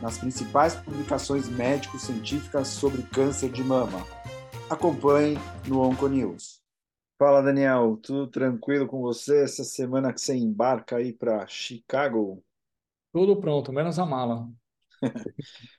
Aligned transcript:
nas 0.00 0.18
principais 0.18 0.74
publicações 0.74 1.48
médico-científicas 1.48 2.68
sobre 2.68 3.02
câncer 3.02 3.50
de 3.50 3.62
mama. 3.62 4.06
Acompanhe 4.70 5.36
no 5.66 5.80
Onconews. 5.80 6.62
Fala, 7.18 7.42
Daniel, 7.42 7.98
tudo 8.00 8.28
tranquilo 8.28 8.86
com 8.86 9.00
você 9.00 9.42
essa 9.42 9.64
semana 9.64 10.12
que 10.12 10.20
você 10.20 10.36
embarca 10.36 10.96
aí 10.98 11.12
para 11.12 11.46
Chicago? 11.48 12.44
Tudo 13.12 13.40
pronto, 13.40 13.72
menos 13.72 13.98
a 13.98 14.06
mala. 14.06 14.48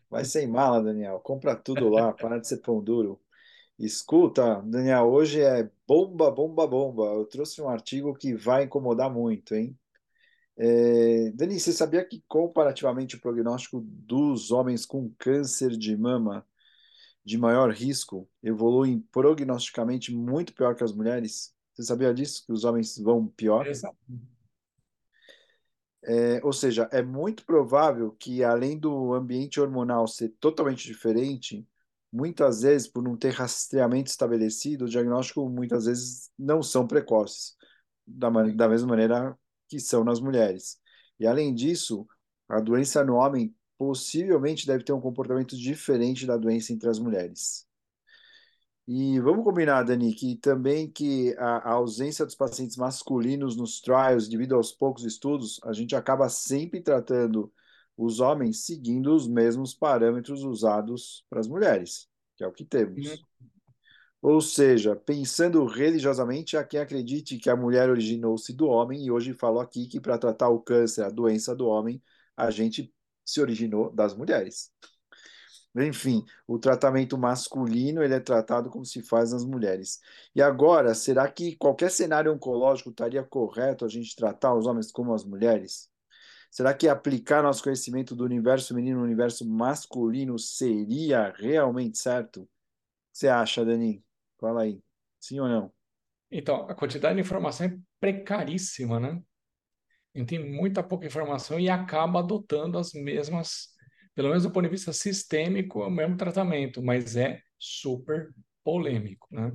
Vai 0.10 0.26
sem 0.26 0.48
mala, 0.48 0.84
Daniel. 0.84 1.20
Compra 1.22 1.56
tudo 1.56 1.88
lá, 1.88 2.12
para 2.14 2.40
de 2.40 2.48
ser 2.48 2.58
pão 2.58 2.84
duro. 2.84 3.22
Escuta, 3.80 4.62
Daniel, 4.66 5.06
hoje 5.10 5.42
é 5.42 5.70
bomba, 5.88 6.30
bomba, 6.30 6.68
bomba. 6.68 7.06
Eu 7.14 7.26
trouxe 7.26 7.62
um 7.62 7.70
artigo 7.70 8.14
que 8.14 8.34
vai 8.36 8.66
incomodar 8.66 9.10
muito, 9.10 9.56
hein? 9.56 9.79
É, 10.62 11.32
Dani, 11.32 11.58
você 11.58 11.72
sabia 11.72 12.04
que 12.04 12.22
comparativamente 12.28 13.16
o 13.16 13.22
prognóstico 13.22 13.80
dos 13.82 14.52
homens 14.52 14.86
com 14.86 15.10
câncer 15.18 15.70
de 15.70 15.96
mama 15.96 16.46
de 17.24 17.38
maior 17.38 17.72
risco 17.72 18.28
evolui 18.44 19.02
prognosticamente 19.10 20.14
muito 20.14 20.54
pior 20.54 20.76
que 20.76 20.84
as 20.84 20.92
mulheres? 20.92 21.54
Você 21.74 21.84
sabia 21.84 22.14
disso? 22.14 22.46
Que 22.46 22.52
os 22.52 22.66
homens 22.66 22.98
vão 22.98 23.26
pior? 23.26 23.66
É, 26.04 26.42
ou 26.44 26.52
seja, 26.52 26.90
é 26.92 27.02
muito 27.02 27.46
provável 27.46 28.12
que, 28.20 28.44
além 28.44 28.78
do 28.78 29.14
ambiente 29.14 29.62
hormonal 29.62 30.08
ser 30.08 30.30
totalmente 30.42 30.86
diferente, 30.86 31.66
muitas 32.12 32.64
vezes, 32.64 32.88
por 32.88 33.02
não 33.02 33.16
ter 33.16 33.30
rastreamento 33.30 34.10
estabelecido, 34.10 34.86
o 34.86 34.90
diagnóstico 34.90 35.48
muitas 35.48 35.86
vezes 35.86 36.32
não 36.38 36.62
são 36.62 36.86
precoces, 36.86 37.56
da, 38.06 38.30
da 38.30 38.68
mesma 38.68 38.90
maneira 38.90 39.38
que 39.70 39.80
são 39.80 40.04
nas 40.04 40.20
mulheres. 40.20 40.78
E 41.20 41.28
além 41.28 41.54
disso, 41.54 42.08
a 42.48 42.60
doença 42.60 43.04
no 43.04 43.16
homem 43.16 43.56
possivelmente 43.78 44.68
deve 44.68 44.84
ter 44.84 44.92
um 44.92 45.00
comportamento 45.00 45.56
diferente 45.56 46.26
da 46.26 46.36
doença 46.36 46.74
entre 46.74 46.90
as 46.90 47.00
mulheres. 47.00 47.66
E 48.92 49.20
vamos 49.20 49.44
combinar, 49.44 49.84
Dani, 49.84 50.14
que 50.16 50.36
também 50.36 50.90
que 50.90 51.36
a, 51.38 51.58
a, 51.58 51.72
ausência 51.74 52.26
dos 52.26 52.34
pacientes 52.34 52.76
masculinos 52.76 53.56
nos 53.56 53.80
trials, 53.80 54.28
devido 54.28 54.56
aos 54.56 54.72
poucos 54.72 55.06
estudos, 55.06 55.60
a 55.64 55.72
gente 55.72 55.96
acaba 55.96 56.28
sempre 56.28 56.82
tratando 56.82 57.54
os 57.96 58.20
homens 58.20 58.66
seguindo 58.66 59.14
os 59.14 59.28
mesmos 59.28 59.76
parâmetros 59.76 60.44
usados 60.44 61.24
para 61.30 61.40
as 61.40 61.48
mulheres, 61.48 62.08
que 62.36 62.44
é 62.44 62.48
o 62.48 62.52
que 62.52 62.66
temos. 62.66 63.24
Ou 64.22 64.42
seja, 64.42 64.96
pensando 64.96 65.66
religiosamente, 65.66 66.58
há 66.58 66.64
quem 66.64 66.80
acredite 66.80 67.38
que 67.38 67.50
a 67.50 67.56
mulher 67.56 67.90
originou-se 67.90 68.54
do 68.54 68.68
homem, 68.68 69.06
e 69.06 69.12
hoje 69.12 69.34
falou 69.34 69.62
aqui 69.62 69.88
que 69.88 70.00
para 70.00 70.18
tratar 70.18 70.50
o 70.50 70.60
câncer, 70.60 71.04
a 71.04 71.10
doença 71.10 71.56
do 71.56 71.68
homem, 71.68 72.02
a 72.36 72.52
gente 72.52 72.94
se 73.26 73.42
originou 73.42 73.92
das 73.92 74.14
mulheres. 74.16 74.72
Enfim, 75.76 76.26
o 76.48 76.58
tratamento 76.58 77.18
masculino 77.18 78.04
ele 78.04 78.14
é 78.16 78.20
tratado 78.20 78.70
como 78.70 78.84
se 78.86 79.02
faz 79.02 79.32
nas 79.32 79.46
mulheres. 79.46 80.00
E 80.36 80.42
agora, 80.42 80.94
será 80.96 81.30
que 81.32 81.56
qualquer 81.56 81.92
cenário 81.92 82.34
oncológico 82.34 82.90
estaria 82.90 83.24
correto 83.24 83.86
a 83.86 83.88
gente 83.88 84.16
tratar 84.16 84.54
os 84.56 84.66
homens 84.66 84.92
como 84.92 85.14
as 85.14 85.24
mulheres? 85.24 85.90
Será 86.52 86.74
que 86.74 86.88
aplicar 86.88 87.44
nosso 87.44 87.64
conhecimento 87.64 88.16
do 88.16 88.26
universo 88.26 88.70
feminino 88.70 89.00
no 89.00 89.06
universo 89.06 89.48
masculino 89.48 90.40
seria 90.40 91.32
realmente 91.38 91.98
certo? 92.00 92.42
O 92.42 92.46
que 92.46 93.20
você 93.20 93.28
acha, 93.28 93.64
Dani? 93.64 94.04
Fala 94.40 94.64
aí. 94.64 94.82
Sim 95.20 95.40
ou 95.40 95.48
não? 95.48 95.74
Então, 96.32 96.68
a 96.70 96.76
quantidade 96.76 97.16
de 97.16 97.22
informação 97.22 97.66
é 97.68 97.78
precaríssima, 98.00 99.00
né? 99.00 99.22
A 100.16 100.20
gente 100.20 100.30
tem 100.30 100.52
muita 100.52 100.84
pouca 100.84 101.06
informação 101.06 101.60
e 101.60 101.70
acaba 101.70 102.20
adotando 102.20 102.78
as 102.78 102.94
mesmas, 102.94 103.70
pelo 104.16 104.30
menos 104.30 104.44
do 104.44 104.52
ponto 104.52 104.64
de 104.64 104.70
vista 104.70 104.94
sistêmico, 104.94 105.82
o 105.82 105.90
mesmo 105.90 106.18
tratamento, 106.18 106.82
mas 106.82 107.16
é 107.16 107.42
super 107.58 108.34
polêmico, 108.64 109.28
né? 109.32 109.52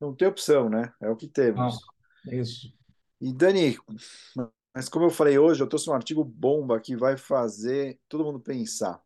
Não 0.00 0.14
tem 0.14 0.26
opção, 0.26 0.68
né? 0.68 0.92
É 1.00 1.08
o 1.08 1.16
que 1.16 1.28
temos. 1.28 1.78
Ah, 2.26 2.34
isso. 2.34 2.72
E 3.20 3.32
Dani, 3.32 3.78
mas 4.74 4.88
como 4.88 5.06
eu 5.06 5.10
falei 5.10 5.38
hoje, 5.38 5.62
eu 5.62 5.68
trouxe 5.68 5.88
um 5.88 5.94
artigo 5.94 6.24
bomba 6.24 6.80
que 6.80 6.96
vai 6.96 7.16
fazer 7.16 8.00
todo 8.08 8.24
mundo 8.24 8.40
pensar. 8.40 9.00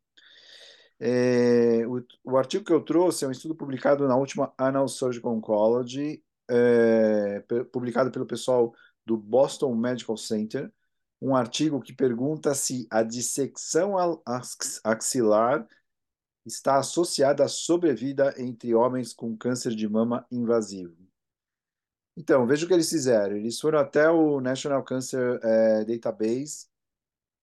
É, 0.99 1.87
o, 1.87 2.03
o, 2.25 2.37
artigo 2.39 2.65
que 2.65 2.73
eu 2.73 2.83
trouxe 2.83 3.25
é 3.25 3.29
um 3.29 3.31
estudo 3.31 3.55
publicado 3.55 4.09
na 4.09 4.17
última 4.17 4.53
Annals 4.59 4.93
Surgical 4.93 5.35
Oncology, 5.35 6.23
é, 6.49 7.41
publicado 7.71 8.11
pelo 8.11 8.27
pessoal 8.27 8.75
do 9.05 9.17
Boston 9.17 9.75
Medical 9.75 10.17
Center, 10.17 10.73
um 11.21 11.35
artigo 11.35 11.81
que 11.81 11.93
pergunta 11.93 12.55
se 12.55 12.87
a 12.91 13.03
dissecção 13.03 13.95
axilar 14.85 15.67
está 16.45 16.79
associada 16.79 17.45
à 17.45 17.49
sobrevida 17.49 18.35
entre 18.39 18.75
homens 18.75 19.13
com 19.13 19.37
câncer 19.37 19.75
de 19.75 19.89
mama 19.89 20.27
invasivo. 20.31 20.97
Então, 22.17 22.47
veja 22.47 22.65
o 22.65 22.69
que 22.69 22.75
eles 22.75 22.89
fizeram. 22.89 23.37
Eles 23.37 23.61
foram 23.61 23.79
até 23.79 24.09
o 24.09 24.41
National 24.41 24.83
Cancer 24.83 25.39
é, 25.43 25.85
Database 25.85 26.67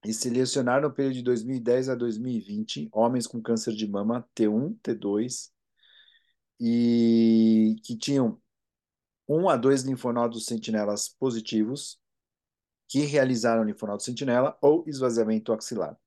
e 0.05 0.13
selecionaram 0.13 0.89
no 0.89 0.93
período 0.93 1.15
de 1.15 1.23
2010 1.23 1.89
a 1.89 1.95
2020 1.95 2.89
homens 2.91 3.25
com 3.25 3.41
câncer 3.41 3.73
de 3.73 3.87
mama 3.87 4.27
T1, 4.35 4.77
T2 4.81 5.51
e 6.59 7.75
que 7.83 7.97
tinham 7.97 8.39
um 9.27 9.47
a 9.49 9.55
dois 9.55 9.83
linfonodos 9.83 10.45
sentinelas 10.45 11.07
positivos 11.07 11.99
que 12.87 12.99
realizaram 12.99 13.63
linfonodo 13.63 14.03
sentinela 14.03 14.57
ou 14.61 14.83
esvaziamento 14.87 15.53
axilar. 15.53 15.97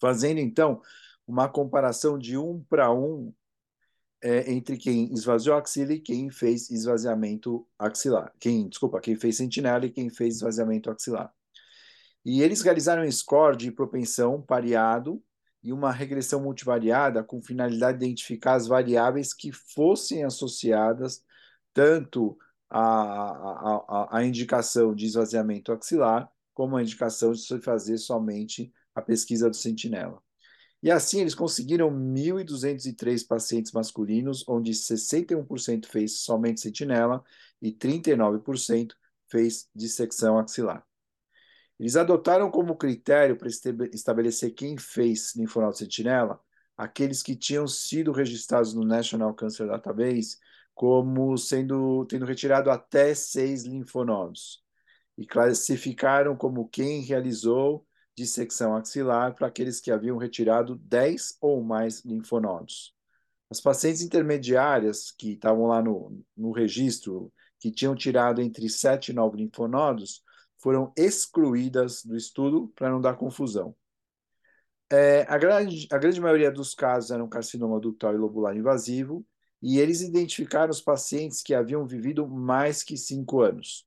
Fazendo 0.00 0.38
então 0.38 0.82
uma 1.26 1.48
comparação 1.48 2.18
de 2.18 2.36
um 2.36 2.62
para 2.64 2.92
um 2.92 3.32
é, 4.20 4.50
entre 4.52 4.76
quem 4.76 5.12
esvaziou 5.12 5.56
a 5.56 5.60
axila 5.60 5.92
e 5.92 6.00
quem 6.00 6.30
fez 6.30 6.70
esvaziamento 6.70 7.66
axilar. 7.78 8.32
Quem, 8.40 8.68
desculpa, 8.68 9.00
quem 9.00 9.14
fez 9.14 9.36
sentinela 9.36 9.86
e 9.86 9.90
quem 9.90 10.10
fez 10.10 10.36
esvaziamento 10.36 10.90
axilar. 10.90 11.32
E 12.28 12.42
eles 12.42 12.60
realizaram 12.60 13.04
um 13.04 13.10
score 13.10 13.56
de 13.56 13.72
propensão 13.72 14.42
pareado 14.42 15.24
e 15.62 15.72
uma 15.72 15.90
regressão 15.90 16.42
multivariada 16.42 17.24
com 17.24 17.40
finalidade 17.40 18.00
de 18.00 18.04
identificar 18.04 18.52
as 18.52 18.66
variáveis 18.66 19.32
que 19.32 19.50
fossem 19.50 20.24
associadas 20.24 21.24
tanto 21.72 22.36
à, 22.68 22.82
à, 22.82 24.18
à 24.18 24.24
indicação 24.26 24.94
de 24.94 25.06
esvaziamento 25.06 25.72
axilar 25.72 26.30
como 26.52 26.76
a 26.76 26.82
indicação 26.82 27.32
de 27.32 27.40
se 27.40 27.58
fazer 27.62 27.96
somente 27.96 28.70
a 28.94 29.00
pesquisa 29.00 29.48
do 29.48 29.56
sentinela. 29.56 30.22
E 30.82 30.90
assim 30.90 31.22
eles 31.22 31.34
conseguiram 31.34 31.90
1.203 31.90 33.26
pacientes 33.26 33.72
masculinos, 33.72 34.44
onde 34.46 34.72
61% 34.72 35.86
fez 35.86 36.20
somente 36.20 36.60
sentinela 36.60 37.24
e 37.62 37.72
39% 37.72 38.92
fez 39.30 39.66
dissecção 39.74 40.38
axilar. 40.38 40.87
Eles 41.78 41.96
adotaram 41.96 42.50
como 42.50 42.76
critério 42.76 43.36
para 43.36 43.48
estabelecer 43.48 44.52
quem 44.52 44.76
fez 44.76 45.34
linfonodo 45.36 45.76
sentinela 45.76 46.40
aqueles 46.76 47.24
que 47.24 47.34
tinham 47.34 47.66
sido 47.66 48.12
registrados 48.12 48.72
no 48.72 48.84
National 48.84 49.34
Cancer 49.34 49.66
Database 49.66 50.38
como 50.74 51.36
sendo 51.36 52.06
tendo 52.06 52.24
retirado 52.24 52.70
até 52.70 53.12
seis 53.14 53.64
linfonodos 53.64 54.62
e 55.16 55.26
classificaram 55.26 56.36
como 56.36 56.68
quem 56.68 57.02
realizou 57.02 57.84
dissecção 58.14 58.76
axilar 58.76 59.34
para 59.34 59.48
aqueles 59.48 59.80
que 59.80 59.90
haviam 59.90 60.16
retirado 60.16 60.76
10 60.76 61.38
ou 61.40 61.62
mais 61.62 62.04
linfonodos. 62.04 62.94
As 63.50 63.60
pacientes 63.60 64.02
intermediárias 64.02 65.10
que 65.10 65.32
estavam 65.32 65.66
lá 65.66 65.82
no, 65.82 66.20
no 66.36 66.52
registro, 66.52 67.32
que 67.58 67.70
tinham 67.70 67.94
tirado 67.94 68.40
entre 68.40 68.68
7 68.68 69.08
e 69.08 69.14
9 69.14 69.36
linfonodos, 69.38 70.22
foram 70.58 70.92
excluídas 70.96 72.04
do 72.04 72.16
estudo 72.16 72.68
para 72.74 72.90
não 72.90 73.00
dar 73.00 73.16
confusão. 73.16 73.74
É, 74.90 75.22
a, 75.28 75.36
grande, 75.36 75.86
a 75.90 75.98
grande 75.98 76.20
maioria 76.20 76.50
dos 76.50 76.74
casos 76.74 77.10
eram 77.10 77.28
carcinoma 77.28 77.78
ductal 77.78 78.14
e 78.14 78.18
lobular 78.18 78.56
invasivo, 78.56 79.24
e 79.62 79.78
eles 79.78 80.00
identificaram 80.00 80.70
os 80.70 80.80
pacientes 80.80 81.42
que 81.42 81.54
haviam 81.54 81.86
vivido 81.86 82.26
mais 82.26 82.82
que 82.82 82.96
5 82.96 83.40
anos. 83.40 83.86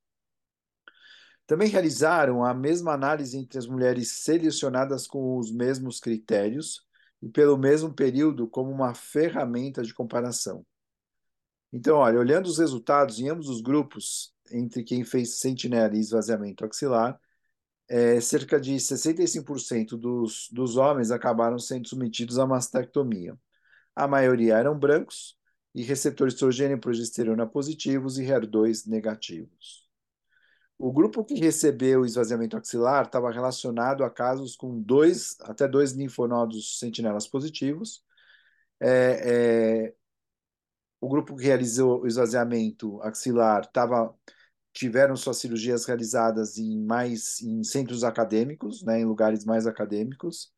Também 1.47 1.67
realizaram 1.67 2.43
a 2.43 2.53
mesma 2.53 2.93
análise 2.93 3.37
entre 3.37 3.57
as 3.57 3.67
mulheres 3.67 4.23
selecionadas 4.23 5.07
com 5.07 5.37
os 5.37 5.51
mesmos 5.51 5.99
critérios 5.99 6.85
e 7.21 7.29
pelo 7.29 7.57
mesmo 7.57 7.93
período 7.93 8.47
como 8.47 8.71
uma 8.71 8.93
ferramenta 8.93 9.81
de 9.81 9.93
comparação. 9.93 10.65
Então, 11.73 11.97
olha, 11.97 12.19
olhando 12.19 12.47
os 12.47 12.57
resultados 12.57 13.19
em 13.19 13.29
ambos 13.29 13.47
os 13.47 13.61
grupos, 13.61 14.30
entre 14.51 14.83
quem 14.83 15.03
fez 15.03 15.39
sentinela 15.39 15.95
e 15.95 15.99
esvaziamento 15.99 16.65
axilar, 16.65 17.19
é, 17.89 18.21
cerca 18.21 18.59
de 18.59 18.79
65% 18.79 19.97
dos, 19.97 20.47
dos 20.51 20.77
homens 20.77 21.11
acabaram 21.11 21.59
sendo 21.59 21.87
submetidos 21.87 22.39
a 22.39 22.47
mastectomia. 22.47 23.37
A 23.95 24.07
maioria 24.07 24.57
eram 24.57 24.77
brancos 24.77 25.37
e 25.75 25.83
receptores 25.83 26.33
estrogênio 26.33 26.77
e 26.77 26.79
progesterona 26.79 27.45
positivos 27.45 28.17
e 28.17 28.23
HER2 28.23 28.87
negativos. 28.87 29.89
O 30.77 30.91
grupo 30.91 31.23
que 31.23 31.35
recebeu 31.35 32.03
esvaziamento 32.05 32.57
axilar 32.57 33.05
estava 33.05 33.31
relacionado 33.31 34.03
a 34.03 34.09
casos 34.09 34.55
com 34.55 34.81
dois, 34.81 35.35
até 35.41 35.67
dois 35.67 35.91
linfonodos 35.91 36.79
sentinelas 36.79 37.27
positivos. 37.27 38.03
É, 38.79 39.89
é, 39.89 39.93
o 40.99 41.07
grupo 41.07 41.35
que 41.35 41.43
realizou 41.43 42.01
o 42.01 42.07
esvaziamento 42.07 42.99
axilar 43.03 43.65
tava, 43.67 44.11
tiveram 44.73 45.15
suas 45.15 45.37
cirurgias 45.37 45.85
realizadas 45.85 46.57
em 46.57 46.79
mais 46.79 47.41
em 47.41 47.63
centros 47.63 48.03
acadêmicos, 48.03 48.83
né, 48.83 48.99
em 49.01 49.05
lugares 49.05 49.45
mais 49.45 49.67
acadêmicos, 49.67 50.51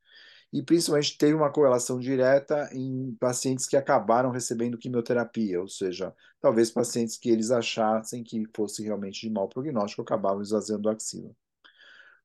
e 0.52 0.62
principalmente 0.62 1.18
teve 1.18 1.34
uma 1.34 1.52
correlação 1.52 2.00
direta 2.00 2.70
em 2.74 3.16
pacientes 3.20 3.66
que 3.66 3.76
acabaram 3.76 4.30
recebendo 4.30 4.78
quimioterapia, 4.78 5.60
ou 5.60 5.68
seja, 5.68 6.14
talvez 6.40 6.70
pacientes 6.70 7.18
que 7.18 7.30
eles 7.30 7.50
achassem 7.50 8.24
que 8.24 8.44
fosse 8.56 8.84
realmente 8.84 9.22
de 9.22 9.32
mau 9.32 9.50
prognóstico 9.50 10.04
acabavam 10.04 10.44
esvaziando 10.44 10.90
a 10.90 10.94
axila. 10.94 11.32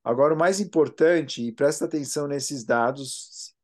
Agora, 0.05 0.35
o 0.35 0.38
mais 0.38 0.61
importante, 0.61 1.43
e 1.43 1.52
presta 1.52 1.87
atenção 1.87 2.29
nesses 2.29 2.64
dados, 2.64 3.55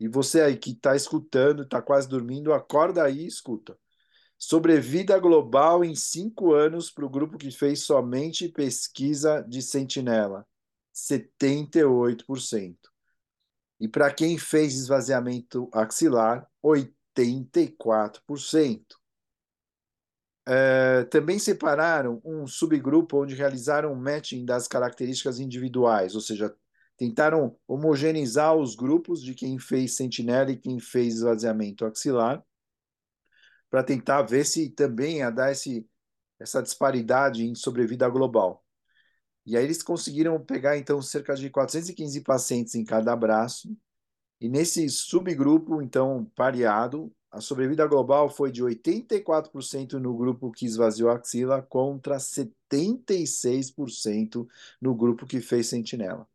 e 0.00 0.08
você 0.08 0.40
aí 0.40 0.56
que 0.56 0.70
está 0.70 0.96
escutando, 0.96 1.62
está 1.62 1.80
quase 1.82 2.08
dormindo, 2.08 2.52
acorda 2.52 3.04
aí 3.04 3.20
e 3.20 3.26
escuta. 3.26 3.76
Sobrevida 4.38 5.18
global 5.18 5.84
em 5.84 5.94
cinco 5.94 6.52
anos 6.52 6.90
para 6.90 7.06
o 7.06 7.10
grupo 7.10 7.38
que 7.38 7.50
fez 7.50 7.80
somente 7.80 8.46
pesquisa 8.48 9.40
de 9.40 9.62
sentinela, 9.62 10.46
78%. 10.94 12.76
E 13.80 13.88
para 13.88 14.12
quem 14.12 14.36
fez 14.38 14.74
esvaziamento 14.74 15.68
axilar, 15.72 16.46
84%. 16.64 18.84
É, 20.46 21.04
também 21.04 21.38
separaram 21.38 22.20
um 22.22 22.46
subgrupo 22.46 23.22
onde 23.22 23.34
realizaram 23.34 23.92
um 23.92 23.96
matching 23.96 24.44
das 24.44 24.68
características 24.68 25.40
individuais, 25.40 26.14
ou 26.14 26.20
seja, 26.20 26.54
tentaram 26.98 27.56
homogeneizar 27.66 28.54
os 28.54 28.76
grupos 28.76 29.22
de 29.22 29.34
quem 29.34 29.58
fez 29.58 29.96
sentinela 29.96 30.50
e 30.50 30.56
quem 30.56 30.78
fez 30.78 31.14
esvaziamento 31.14 31.86
axilar 31.86 32.44
para 33.74 33.82
tentar 33.82 34.22
ver 34.22 34.46
se 34.46 34.68
também 34.68 35.16
ia 35.16 35.30
dar 35.30 35.50
esse, 35.50 35.84
essa 36.38 36.62
disparidade 36.62 37.44
em 37.44 37.56
sobrevida 37.56 38.08
global. 38.08 38.64
E 39.44 39.56
aí 39.56 39.64
eles 39.64 39.82
conseguiram 39.82 40.38
pegar, 40.38 40.78
então, 40.78 41.02
cerca 41.02 41.34
de 41.34 41.50
415 41.50 42.20
pacientes 42.20 42.76
em 42.76 42.84
cada 42.84 43.16
braço, 43.16 43.76
e 44.40 44.48
nesse 44.48 44.88
subgrupo, 44.88 45.82
então, 45.82 46.30
pareado, 46.36 47.12
a 47.32 47.40
sobrevida 47.40 47.84
global 47.84 48.30
foi 48.30 48.52
de 48.52 48.62
84% 48.62 49.94
no 49.94 50.16
grupo 50.16 50.52
que 50.52 50.66
esvaziou 50.66 51.10
a 51.10 51.16
axila 51.16 51.60
contra 51.60 52.20
76% 52.20 54.46
no 54.80 54.94
grupo 54.94 55.26
que 55.26 55.40
fez 55.40 55.66
sentinela. 55.66 56.28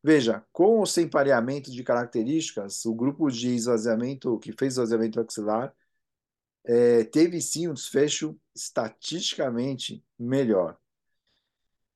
Veja, 0.00 0.44
com 0.52 0.78
ou 0.78 0.86
sem 0.86 1.08
pareamento 1.08 1.72
de 1.72 1.82
características, 1.82 2.84
o 2.84 2.94
grupo 2.94 3.28
de 3.32 3.52
esvaziamento 3.52 4.38
que 4.38 4.52
fez 4.52 4.74
esvaziamento 4.74 5.20
axilar 5.20 5.74
é, 6.64 7.04
teve 7.04 7.40
sim 7.40 7.68
um 7.68 7.74
desfecho 7.74 8.38
estatisticamente 8.54 10.04
melhor. 10.18 10.78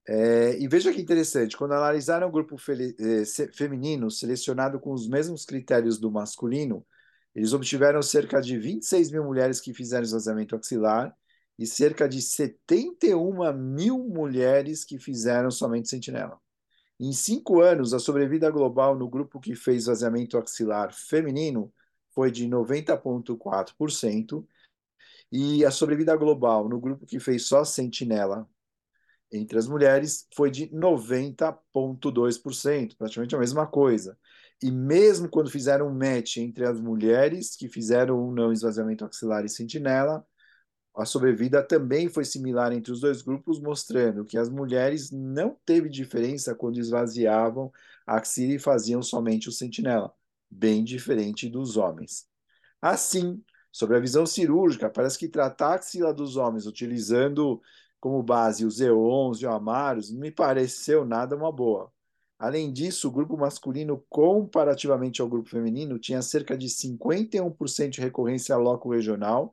É, 0.09 0.59
e 0.59 0.67
veja 0.67 0.93
que 0.93 1.00
interessante, 1.00 1.56
quando 1.56 1.75
analisaram 1.75 2.29
o 2.29 2.31
grupo 2.31 2.56
é, 2.56 3.25
feminino 3.53 4.11
selecionado 4.11 4.81
com 4.81 4.93
os 4.93 5.09
mesmos 5.09 5.44
critérios 5.44 5.99
do 5.99 6.11
masculino, 6.11 6.85
eles 7.35 7.53
obtiveram 7.53 8.03
cerca 8.03 8.41
de 8.41 8.59
26 8.59 9.11
mil 9.11 9.25
mulheres 9.25 9.61
que 9.61 9.73
fizeram 9.73 10.05
esvaziamento 10.05 10.56
axilar 10.56 11.15
e 11.58 11.67
cerca 11.67 12.08
de 12.08 12.20
71 12.20 13.53
mil 13.53 13.99
mulheres 13.99 14.85
que 14.85 14.99
fizeram 14.99 15.50
somente 15.50 15.88
sentinela. 15.88 16.38
Em 16.99 17.12
cinco 17.12 17.61
anos, 17.61 17.94
a 17.94 17.99
sobrevida 17.99 18.50
global 18.50 18.97
no 18.97 19.08
grupo 19.08 19.41
que 19.41 19.55
fez 19.55 19.82
esvaziamento 19.82 20.38
axilar 20.38 20.93
feminino 20.93 21.73
foi 22.15 22.31
de 22.31 22.47
90,4%, 22.47 24.47
e 25.32 25.64
a 25.64 25.70
sobrevida 25.70 26.14
global 26.14 26.69
no 26.69 26.79
grupo 26.79 27.06
que 27.06 27.19
fez 27.19 27.46
só 27.46 27.64
sentinela 27.64 28.46
entre 29.32 29.58
as 29.58 29.67
mulheres 29.67 30.29
foi 30.37 30.50
de 30.50 30.69
90,2%, 30.69 32.94
praticamente 32.99 33.34
a 33.34 33.38
mesma 33.38 33.67
coisa. 33.67 34.19
E 34.62 34.70
mesmo 34.70 35.31
quando 35.31 35.50
fizeram 35.50 35.88
um 35.88 35.94
match 35.94 36.37
entre 36.37 36.67
as 36.67 36.79
mulheres 36.79 37.56
que 37.56 37.67
fizeram 37.67 38.23
um 38.23 38.31
não 38.31 38.52
esvaziamento 38.52 39.06
axilar 39.06 39.43
e 39.44 39.49
sentinela, 39.49 40.23
a 40.94 41.06
sobrevida 41.06 41.62
também 41.62 42.11
foi 42.11 42.25
similar 42.25 42.73
entre 42.73 42.93
os 42.93 43.00
dois 43.00 43.23
grupos, 43.23 43.58
mostrando 43.58 44.26
que 44.26 44.37
as 44.37 44.50
mulheres 44.50 45.11
não 45.11 45.56
teve 45.64 45.88
diferença 45.88 46.55
quando 46.55 46.79
esvaziavam 46.79 47.73
a 48.06 48.19
axila 48.19 48.52
e 48.52 48.58
faziam 48.58 49.00
somente 49.02 49.49
o 49.49 49.52
sentinela, 49.52 50.12
bem 50.50 50.84
diferente 50.84 51.49
dos 51.49 51.79
homens. 51.79 52.26
Assim, 52.82 53.43
Sobre 53.73 53.97
a 53.97 54.01
visão 54.01 54.27
cirúrgica, 54.27 54.91
parece 54.91 55.19
que 55.19 55.29
tratar 55.29 55.69
a 55.69 55.75
axila 55.77 56.13
dos 56.13 56.37
homens 56.37 56.67
utilizando 56.67 57.61
como 57.99 58.23
base 58.23 58.67
os 58.67 58.81
EONs 58.81 59.41
e 59.41 59.47
Amaros 59.47 60.13
não 60.13 60.21
me 60.21 60.31
pareceu 60.31 61.07
nada 61.07 61.35
uma 61.35 61.51
boa. 61.51 61.91
Além 62.39 62.73
disso, 62.73 63.09
o 63.09 63.11
grupo 63.11 63.37
masculino, 63.37 64.05
comparativamente 64.11 65.23
ao 65.23 65.29
grupo 65.29 65.49
feminino, 65.49 65.99
tinha 65.99 66.21
cerca 66.21 66.59
de 66.59 66.69
51% 66.69 67.89
de 67.89 68.01
recorrência 68.01 68.57
loco-regional 68.57 69.53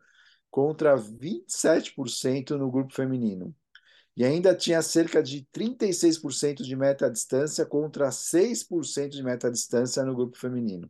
contra 0.50 0.98
27% 0.98 2.58
no 2.58 2.72
grupo 2.72 2.94
feminino. 2.94 3.56
E 4.18 4.26
ainda 4.26 4.56
tinha 4.56 4.82
cerca 4.82 5.24
de 5.24 5.48
36% 5.54 6.64
de 6.64 6.76
meta-distância 6.76 7.66
contra 7.66 8.12
6% 8.12 9.10
de 9.10 9.24
meta-distância 9.24 10.04
no 10.04 10.16
grupo 10.16 10.38
feminino. 10.38 10.90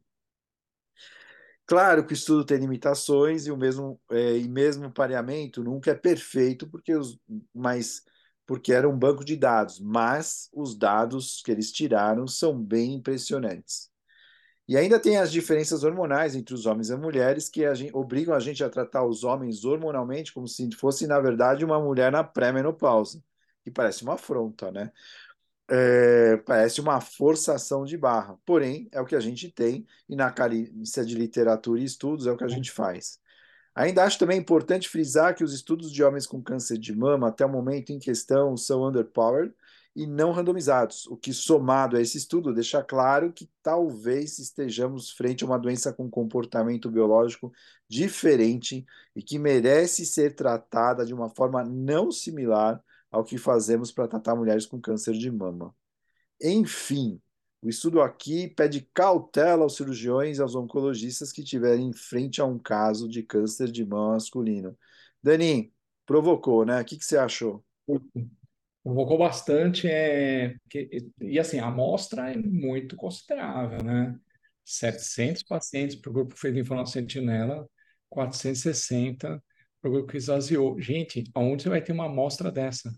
Claro 1.70 2.04
que 2.04 2.14
o 2.14 2.16
estudo 2.16 2.44
tem 2.44 2.58
limitações 2.58 3.46
e 3.46 3.52
o 3.52 3.58
mesmo 3.58 4.02
é, 4.10 4.38
e 4.40 4.50
mesmo 4.50 4.92
pareamento 4.92 5.64
nunca 5.64 5.92
é 5.92 5.96
perfeito 5.96 6.68
porque 6.68 6.96
os 6.96 7.20
mas 7.54 8.02
porque 8.48 8.74
era 8.74 8.90
um 8.90 8.98
banco 8.98 9.24
de 9.24 9.36
dados, 9.36 9.80
mas 9.80 10.50
os 10.52 10.76
dados 10.76 11.44
que 11.46 11.52
eles 11.52 11.72
tiraram 11.72 12.26
são 12.26 12.60
bem 12.60 12.96
impressionantes. 12.96 13.92
E 14.68 14.78
ainda 14.78 15.00
tem 15.00 15.18
as 15.18 15.32
diferenças 15.32 15.84
hormonais 15.84 16.36
entre 16.36 16.56
os 16.56 16.66
homens 16.66 16.90
e 16.90 16.94
as 16.94 17.00
mulheres 17.00 17.50
que 17.50 17.66
a 17.66 17.76
gente, 17.76 17.96
obrigam 17.96 18.36
a 18.36 18.40
gente 18.40 18.64
a 18.64 18.70
tratar 18.70 19.06
os 19.06 19.24
homens 19.24 19.66
hormonalmente 19.66 20.34
como 20.34 20.48
se 20.48 20.70
fosse, 20.76 21.08
na 21.08 21.20
verdade, 21.20 21.66
uma 21.66 21.80
mulher 21.80 22.12
na 22.12 22.24
pré-menopausa, 22.24 23.24
que 23.64 23.72
parece 23.72 24.04
uma 24.04 24.16
afronta, 24.16 24.72
né? 24.72 24.92
É, 25.70 26.38
parece 26.38 26.82
uma 26.82 27.00
forçação 27.00 27.86
de 27.86 27.98
barra. 27.98 28.38
Porém, 28.46 28.90
é 28.92 29.00
o 29.00 29.06
que 29.06 29.16
a 29.16 29.20
gente 29.20 29.50
tem, 29.50 29.86
e 30.08 30.16
na 30.16 30.32
carência 30.32 31.06
de 31.06 31.16
literatura 31.16 31.80
e 31.80 31.86
estudos 31.86 32.28
é 32.28 32.32
o 32.32 32.38
que 32.38 32.44
a 32.44 32.50
gente 32.50 32.72
faz. 32.72 33.20
Ainda 33.76 34.04
acho 34.04 34.20
também 34.20 34.40
importante 34.40 34.90
frisar 34.90 35.36
que 35.36 35.44
os 35.44 35.54
estudos 35.54 35.92
de 35.92 36.04
homens 36.04 36.28
com 36.28 36.42
câncer 36.42 36.78
de 36.78 36.94
mama, 36.94 37.30
até 37.30 37.46
o 37.46 37.50
momento 37.50 37.92
em 37.92 38.00
questão, 38.00 38.58
são 38.58 38.86
underpowered 38.86 39.54
e 39.96 40.06
não 40.06 40.32
randomizados, 40.32 41.06
o 41.08 41.18
que, 41.18 41.34
somado 41.34 41.98
a 41.98 42.02
esse 42.02 42.18
estudo, 42.18 42.54
deixa 42.54 42.84
claro 42.84 43.34
que 43.34 43.50
talvez 43.62 44.40
estejamos 44.40 45.12
frente 45.12 45.44
a 45.44 45.48
uma 45.48 45.58
doença 45.58 45.92
com 45.92 46.10
comportamento 46.10 46.90
biológico 46.90 47.52
diferente 47.88 48.86
e 49.16 49.22
que 49.22 49.40
merece 49.40 50.06
ser 50.06 50.36
tratada 50.36 51.06
de 51.06 51.14
uma 51.14 51.30
forma 51.30 51.64
não 51.64 52.12
similar 52.12 52.82
ao 53.12 53.24
que 53.24 53.38
fazemos 53.38 53.92
para 53.92 54.08
tratar 54.08 54.36
mulheres 54.36 54.66
com 54.66 54.80
câncer 54.80 55.14
de 55.14 55.32
mama. 55.32 55.76
Enfim, 56.42 57.22
o 57.62 57.70
estudo 57.70 58.02
aqui 58.02 58.48
pede 58.48 58.88
cautela 58.94 59.64
aos 59.64 59.76
cirurgiões 59.76 60.38
e 60.38 60.42
aos 60.42 60.56
oncologistas 60.56 61.32
que 61.32 61.42
estiverem 61.42 61.88
em 61.90 61.94
frente 61.94 62.40
a 62.40 62.46
um 62.46 62.58
caso 62.58 63.10
de 63.10 63.24
câncer 63.24 63.72
de 63.72 63.86
mama 63.86 64.14
masculino. 64.14 64.78
Dani, 65.22 65.74
provocou, 66.06 66.66
né? 66.66 66.82
O 66.82 66.86
que, 66.86 66.98
que 66.98 67.06
você 67.06 67.18
achou? 67.18 67.64
Provocou 68.82 69.18
bastante, 69.18 69.88
é, 69.88 70.56
e 71.20 71.38
assim, 71.38 71.60
a 71.60 71.68
amostra 71.68 72.32
é 72.32 72.38
muito 72.38 72.96
considerável, 72.96 73.84
né? 73.84 74.18
700 74.64 75.44
pacientes 75.44 75.96
para 75.96 76.10
o 76.10 76.14
grupo 76.14 76.38
fez 76.38 76.54
linfonodo 76.54 76.90
sentinela, 76.90 77.68
460 78.10 79.44
grupo 79.82 80.12
que 80.12 80.18
esvaziou. 80.18 80.80
Gente, 80.80 81.24
aonde 81.34 81.64
você 81.64 81.70
vai 81.70 81.82
ter 81.82 81.92
uma 81.92 82.06
amostra 82.06 82.52
dessa? 82.52 82.92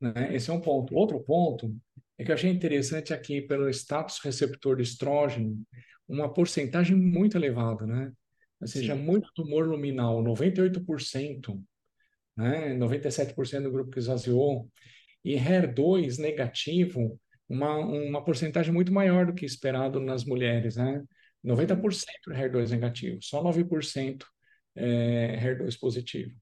Né? 0.00 0.34
Esse 0.34 0.50
é 0.50 0.52
um 0.52 0.60
ponto. 0.60 0.94
Outro 0.94 1.20
ponto 1.20 1.74
é 2.18 2.24
que 2.24 2.30
eu 2.30 2.34
achei 2.34 2.50
interessante 2.50 3.14
aqui, 3.14 3.40
pelo 3.40 3.68
status 3.70 4.18
receptor 4.22 4.76
de 4.76 4.82
estrógeno, 4.82 5.58
uma 6.06 6.32
porcentagem 6.32 6.96
muito 6.96 7.36
elevada, 7.36 7.86
né? 7.86 8.12
Ou 8.60 8.66
seja, 8.66 8.94
Sim. 8.94 9.02
muito 9.02 9.30
tumor 9.34 9.66
luminal, 9.66 10.22
98%, 10.22 11.62
né? 12.36 12.74
97% 12.74 13.62
do 13.62 13.72
grupo 13.72 13.90
que 13.90 13.98
esvaziou, 13.98 14.68
e 15.24 15.34
HER2 15.36 16.18
negativo, 16.18 17.18
uma, 17.48 17.78
uma 17.78 18.24
porcentagem 18.24 18.72
muito 18.72 18.92
maior 18.92 19.26
do 19.26 19.34
que 19.34 19.44
esperado 19.44 20.00
nas 20.00 20.24
mulheres, 20.24 20.76
né? 20.76 21.02
90% 21.44 22.04
HER2 22.28 22.70
negativo, 22.70 23.18
só 23.22 23.42
9% 23.42 24.24
é, 24.80 25.36
HER2 25.42 25.78
positivo. 25.78 26.34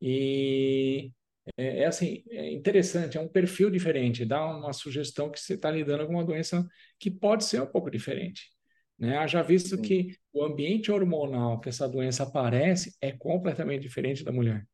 E 0.00 1.12
é, 1.56 1.80
é, 1.82 1.86
assim, 1.86 2.24
é 2.30 2.52
interessante, 2.52 3.16
é 3.16 3.20
um 3.20 3.28
perfil 3.28 3.70
diferente, 3.70 4.24
dá 4.24 4.44
uma 4.46 4.72
sugestão 4.72 5.30
que 5.30 5.40
você 5.40 5.54
está 5.54 5.70
lidando 5.70 6.06
com 6.06 6.12
uma 6.14 6.24
doença 6.24 6.66
que 6.98 7.10
pode 7.10 7.44
ser 7.44 7.62
um 7.62 7.66
pouco 7.66 7.90
diferente. 7.90 8.50
Né? 8.98 9.26
Já 9.28 9.42
visto 9.42 9.76
Sim. 9.76 9.82
que 9.82 10.16
o 10.32 10.44
ambiente 10.44 10.90
hormonal 10.90 11.60
que 11.60 11.68
essa 11.68 11.88
doença 11.88 12.24
aparece 12.24 12.96
é 13.00 13.12
completamente 13.12 13.82
diferente 13.82 14.24
da 14.24 14.32
mulher. 14.32 14.66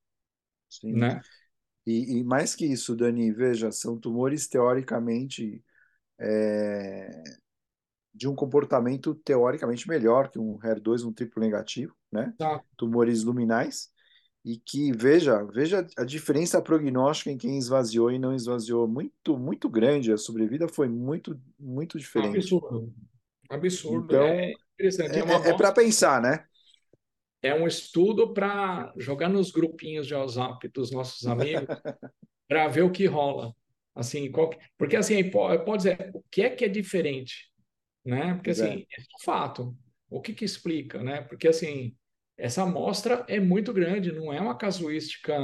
Sim. 0.68 0.92
Né? 0.94 1.20
E, 1.86 2.18
e 2.18 2.24
mais 2.24 2.54
que 2.54 2.64
isso, 2.64 2.96
Dani, 2.96 3.30
veja, 3.30 3.70
são 3.70 3.98
tumores 3.98 4.48
teoricamente 4.48 5.62
é, 6.18 7.22
de 8.14 8.26
um 8.26 8.34
comportamento 8.34 9.14
teoricamente 9.14 9.86
melhor 9.86 10.30
que 10.30 10.38
um 10.38 10.58
HER2, 10.58 11.04
um 11.04 11.12
triplo 11.12 11.42
negativo, 11.42 11.94
né? 12.14 12.32
Tá. 12.38 12.62
Tumores 12.76 13.22
luminais 13.24 13.92
e 14.44 14.58
que 14.58 14.92
veja, 14.92 15.42
veja 15.44 15.86
a 15.96 16.04
diferença 16.04 16.60
prognóstica 16.60 17.30
em 17.30 17.38
quem 17.38 17.56
esvaziou 17.56 18.12
e 18.12 18.18
não 18.18 18.34
esvaziou, 18.34 18.86
muito 18.86 19.38
muito 19.38 19.70
grande, 19.70 20.12
a 20.12 20.18
sobrevida 20.18 20.68
foi 20.68 20.86
muito 20.86 21.40
muito 21.58 21.98
diferente. 21.98 22.36
Absurdo. 22.36 22.92
Absurdo. 23.48 24.04
Então, 24.04 24.22
é 24.22 24.52
interessante. 24.74 25.16
É, 25.16 25.48
é, 25.48 25.50
é 25.50 25.56
para 25.56 25.72
pensar, 25.72 26.20
né? 26.20 26.44
É 27.40 27.54
um 27.54 27.66
estudo 27.66 28.32
para 28.32 28.92
jogar 28.96 29.28
nos 29.28 29.50
grupinhos 29.50 30.06
de 30.06 30.14
WhatsApp 30.14 30.68
dos 30.68 30.90
nossos 30.90 31.26
amigos 31.26 31.66
para 32.48 32.68
ver 32.68 32.82
o 32.82 32.92
que 32.92 33.06
rola. 33.06 33.54
Assim, 33.94 34.30
qual... 34.30 34.50
porque 34.76 34.96
assim, 34.96 35.30
pode 35.30 35.76
dizer, 35.76 36.10
o 36.14 36.22
que 36.30 36.42
é 36.42 36.50
que 36.50 36.64
é 36.64 36.68
diferente? 36.68 37.50
Né? 38.04 38.34
Porque 38.34 38.50
assim, 38.50 38.86
é, 38.90 39.00
é 39.00 39.02
um 39.02 39.24
fato. 39.24 39.74
O 40.10 40.20
que 40.20 40.34
que 40.34 40.44
explica, 40.44 41.02
né? 41.02 41.22
Porque 41.22 41.48
assim, 41.48 41.94
essa 42.36 42.62
amostra 42.62 43.24
é 43.28 43.38
muito 43.38 43.72
grande, 43.72 44.12
não 44.12 44.32
é 44.32 44.40
uma 44.40 44.56
casuística 44.56 45.34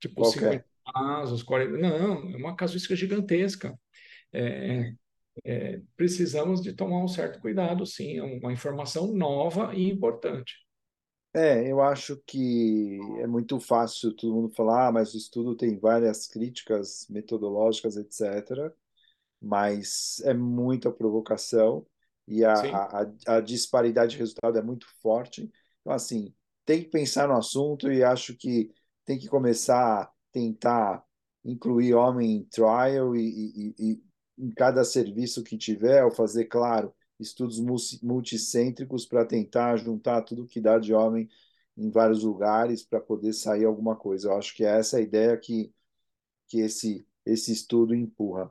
tipo 0.00 0.22
Qualquer. 0.22 0.64
50 0.64 0.64
casos, 0.92 1.42
40, 1.42 1.78
não, 1.78 2.32
é 2.32 2.36
uma 2.36 2.56
casuística 2.56 2.94
gigantesca. 2.94 3.78
É, 4.32 4.92
é, 5.44 5.80
precisamos 5.96 6.60
de 6.60 6.72
tomar 6.72 7.02
um 7.02 7.08
certo 7.08 7.40
cuidado, 7.40 7.84
sim, 7.86 8.18
é 8.18 8.22
uma 8.22 8.52
informação 8.52 9.12
nova 9.12 9.74
e 9.74 9.90
importante. 9.90 10.64
É, 11.32 11.68
eu 11.70 11.82
acho 11.82 12.22
que 12.24 12.96
é 13.18 13.26
muito 13.26 13.58
fácil 13.58 14.14
todo 14.14 14.32
mundo 14.32 14.54
falar, 14.54 14.88
ah, 14.88 14.92
mas 14.92 15.14
o 15.14 15.16
estudo 15.16 15.56
tem 15.56 15.78
várias 15.78 16.28
críticas 16.28 17.06
metodológicas, 17.10 17.96
etc. 17.96 18.72
Mas 19.42 20.20
é 20.24 20.32
muita 20.32 20.92
provocação 20.92 21.84
e 22.26 22.44
a, 22.44 22.54
a, 22.54 23.12
a, 23.26 23.40
disparidade 23.40 24.12
de 24.12 24.18
resultado 24.18 24.56
é 24.56 24.62
muito 24.62 24.86
forte. 25.02 25.50
Então, 25.84 25.92
assim, 25.92 26.34
tem 26.64 26.82
que 26.82 26.88
pensar 26.88 27.28
no 27.28 27.36
assunto 27.36 27.92
e 27.92 28.02
acho 28.02 28.34
que 28.36 28.72
tem 29.04 29.18
que 29.18 29.28
começar 29.28 30.02
a 30.02 30.12
tentar 30.32 31.04
incluir 31.44 31.92
homem 31.94 32.36
em 32.36 32.44
trial 32.44 33.14
e, 33.14 33.74
e, 33.78 33.92
e 33.92 34.04
em 34.38 34.50
cada 34.50 34.82
serviço 34.82 35.44
que 35.44 35.58
tiver, 35.58 36.02
ou 36.04 36.10
fazer, 36.10 36.46
claro, 36.46 36.94
estudos 37.20 37.60
multicêntricos 38.02 39.06
para 39.06 39.26
tentar 39.26 39.76
juntar 39.76 40.22
tudo 40.22 40.46
que 40.46 40.60
dá 40.60 40.78
de 40.78 40.94
homem 40.94 41.28
em 41.76 41.90
vários 41.90 42.22
lugares 42.24 42.82
para 42.82 43.00
poder 43.00 43.34
sair 43.34 43.64
alguma 43.66 43.94
coisa. 43.94 44.28
Eu 44.28 44.38
acho 44.38 44.54
que 44.54 44.64
é 44.64 44.78
essa 44.78 44.96
a 44.96 45.00
ideia 45.02 45.36
que, 45.36 45.72
que 46.48 46.60
esse, 46.60 47.06
esse 47.26 47.52
estudo 47.52 47.94
empurra. 47.94 48.50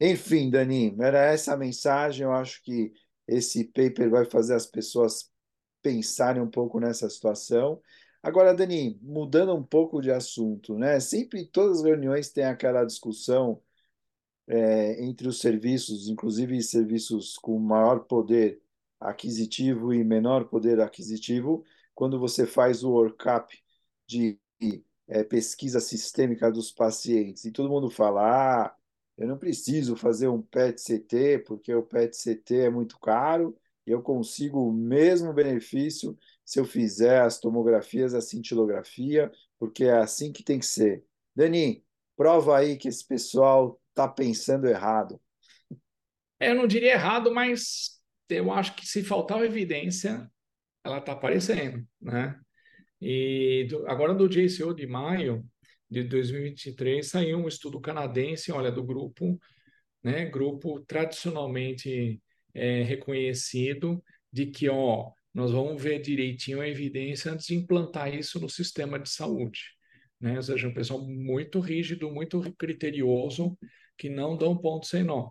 Enfim, 0.00 0.50
Dani, 0.50 0.94
era 1.00 1.24
essa 1.24 1.54
a 1.54 1.56
mensagem. 1.56 2.24
Eu 2.24 2.32
acho 2.32 2.62
que 2.62 2.92
esse 3.26 3.64
paper 3.64 4.10
vai 4.10 4.24
fazer 4.24 4.54
as 4.54 4.66
pessoas 4.66 5.30
pensarem 5.84 6.42
um 6.42 6.50
pouco 6.50 6.80
nessa 6.80 7.08
situação. 7.10 7.80
Agora, 8.22 8.54
Dani, 8.54 8.98
mudando 9.02 9.54
um 9.54 9.62
pouco 9.62 10.00
de 10.00 10.10
assunto, 10.10 10.78
né? 10.78 10.98
Sempre 10.98 11.46
todas 11.46 11.80
as 11.80 11.84
reuniões 11.84 12.30
tem 12.30 12.44
aquela 12.44 12.84
discussão 12.84 13.60
é, 14.48 15.04
entre 15.04 15.28
os 15.28 15.40
serviços, 15.40 16.08
inclusive 16.08 16.62
serviços 16.62 17.36
com 17.38 17.58
maior 17.58 18.00
poder 18.00 18.62
aquisitivo 19.00 19.92
e 19.92 20.02
menor 20.04 20.46
poder 20.46 20.80
aquisitivo, 20.80 21.64
quando 21.94 22.18
você 22.18 22.46
faz 22.46 22.82
o 22.82 22.90
workup 22.92 23.54
de 24.06 24.38
é, 25.08 25.22
pesquisa 25.22 25.80
sistêmica 25.80 26.50
dos 26.50 26.72
pacientes 26.72 27.44
e 27.44 27.52
todo 27.52 27.68
mundo 27.68 27.90
fala, 27.90 28.66
ah, 28.66 28.76
eu 29.18 29.28
não 29.28 29.38
preciso 29.38 29.96
fazer 29.96 30.28
um 30.28 30.40
PET-CT 30.42 31.44
porque 31.46 31.74
o 31.74 31.82
PET-CT 31.82 32.56
é 32.60 32.70
muito 32.70 32.98
caro 32.98 33.56
eu 33.86 34.02
consigo 34.02 34.68
o 34.68 34.72
mesmo 34.72 35.32
benefício 35.32 36.16
se 36.44 36.58
eu 36.58 36.64
fizer 36.64 37.20
as 37.20 37.38
tomografias, 37.38 38.14
a 38.14 38.20
cintilografia, 38.20 39.30
porque 39.58 39.84
é 39.84 39.98
assim 39.98 40.32
que 40.32 40.42
tem 40.42 40.58
que 40.58 40.66
ser. 40.66 41.04
Dani, 41.34 41.84
prova 42.16 42.58
aí 42.58 42.76
que 42.76 42.88
esse 42.88 43.06
pessoal 43.06 43.80
está 43.90 44.08
pensando 44.08 44.66
errado. 44.66 45.20
Eu 46.40 46.54
não 46.54 46.66
diria 46.66 46.92
errado, 46.92 47.32
mas 47.32 48.00
eu 48.28 48.52
acho 48.52 48.74
que 48.74 48.86
se 48.86 49.02
faltar 49.02 49.42
evidência, 49.44 50.30
ela 50.82 50.98
está 50.98 51.12
aparecendo, 51.12 51.86
né? 52.00 52.38
E 53.00 53.66
do, 53.68 53.86
agora 53.88 54.14
do 54.14 54.28
JCO 54.28 54.74
de 54.74 54.86
maio 54.86 55.44
de 55.90 56.02
2023 56.04 57.06
saiu 57.06 57.38
um 57.38 57.48
estudo 57.48 57.80
canadense, 57.80 58.50
olha, 58.50 58.70
do 58.70 58.82
grupo, 58.82 59.38
né? 60.02 60.24
Grupo 60.26 60.80
tradicionalmente 60.80 62.20
é, 62.54 62.82
reconhecido 62.82 64.02
de 64.32 64.46
que, 64.46 64.68
ó, 64.68 65.12
nós 65.32 65.50
vamos 65.50 65.82
ver 65.82 66.00
direitinho 66.00 66.60
a 66.60 66.68
evidência 66.68 67.32
antes 67.32 67.46
de 67.46 67.54
implantar 67.54 68.14
isso 68.14 68.40
no 68.40 68.48
sistema 68.48 68.98
de 68.98 69.08
saúde. 69.08 69.60
Né? 70.20 70.36
Ou 70.36 70.42
seja, 70.42 70.68
um 70.68 70.74
pessoal 70.74 71.04
muito 71.04 71.60
rígido, 71.60 72.10
muito 72.10 72.40
criterioso, 72.56 73.58
que 73.98 74.08
não 74.08 74.36
dão 74.36 74.56
ponto 74.56 74.86
sem 74.86 75.02
nó. 75.02 75.30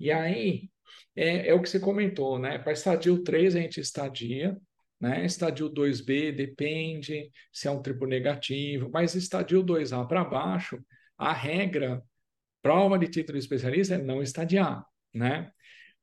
E 0.00 0.10
aí, 0.10 0.70
é, 1.14 1.48
é 1.48 1.54
o 1.54 1.62
que 1.62 1.68
você 1.68 1.78
comentou, 1.78 2.38
né? 2.38 2.58
Para 2.58 2.72
estadio 2.72 3.22
3 3.22 3.56
a 3.56 3.60
gente 3.60 3.80
estadia, 3.80 4.56
né? 5.00 5.24
Estadio 5.24 5.68
2B 5.70 6.32
depende 6.32 7.30
se 7.52 7.68
é 7.68 7.70
um 7.70 7.82
triplo 7.82 8.06
negativo, 8.06 8.90
mas 8.92 9.14
estadio 9.14 9.62
2A 9.62 10.06
para 10.06 10.24
baixo, 10.24 10.78
a 11.16 11.32
regra, 11.32 12.02
prova 12.62 12.98
de 12.98 13.08
título 13.08 13.38
de 13.38 13.44
especialista 13.44 13.94
é 13.94 13.98
não 13.98 14.22
estadiar, 14.22 14.84
né? 15.12 15.50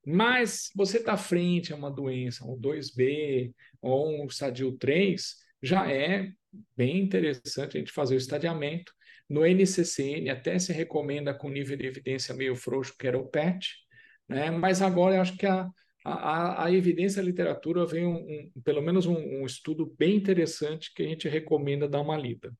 Mas 0.05 0.69
você 0.75 0.97
está 0.97 1.15
frente 1.15 1.71
a 1.71 1.75
uma 1.75 1.91
doença, 1.91 2.45
um 2.45 2.59
2B 2.59 3.53
ou 3.81 4.21
um 4.21 4.25
estadio 4.25 4.71
3, 4.77 5.35
já 5.61 5.89
é 5.91 6.31
bem 6.75 6.99
interessante 6.99 7.77
a 7.77 7.79
gente 7.79 7.91
fazer 7.91 8.15
o 8.15 8.17
estadiamento. 8.17 8.91
No 9.29 9.45
NCCN 9.45 10.29
até 10.29 10.57
se 10.59 10.73
recomenda 10.73 11.33
com 11.33 11.49
nível 11.49 11.77
de 11.77 11.85
evidência 11.85 12.35
meio 12.35 12.55
frouxo, 12.55 12.95
que 12.97 13.07
era 13.07 13.17
o 13.17 13.27
PET, 13.27 13.69
né? 14.27 14.51
mas 14.51 14.81
agora 14.81 15.15
eu 15.15 15.21
acho 15.21 15.37
que 15.37 15.45
a, 15.45 15.69
a, 16.03 16.65
a 16.65 16.71
evidência 16.71 17.21
a 17.21 17.25
literatura 17.25 17.85
vem 17.85 18.05
um, 18.05 18.15
um, 18.15 18.61
pelo 18.63 18.81
menos 18.81 19.05
um, 19.05 19.15
um 19.15 19.45
estudo 19.45 19.93
bem 19.97 20.15
interessante 20.15 20.91
que 20.93 21.03
a 21.03 21.07
gente 21.07 21.29
recomenda 21.29 21.87
dar 21.87 22.01
uma 22.01 22.17
lida. 22.17 22.51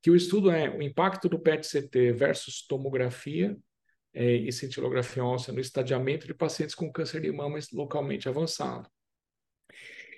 Que 0.00 0.10
o 0.10 0.16
estudo 0.16 0.50
é 0.50 0.70
o 0.70 0.80
impacto 0.80 1.28
do 1.28 1.38
PET-CT 1.38 2.12
versus 2.12 2.64
tomografia 2.66 3.56
é, 4.16 4.34
e 4.34 4.50
cintilografia 4.50 5.22
óssea 5.22 5.52
no 5.52 5.60
estadiamento 5.60 6.26
de 6.26 6.32
pacientes 6.32 6.74
com 6.74 6.90
câncer 6.90 7.20
de 7.20 7.30
mama 7.30 7.58
localmente 7.74 8.26
avançado. 8.28 8.88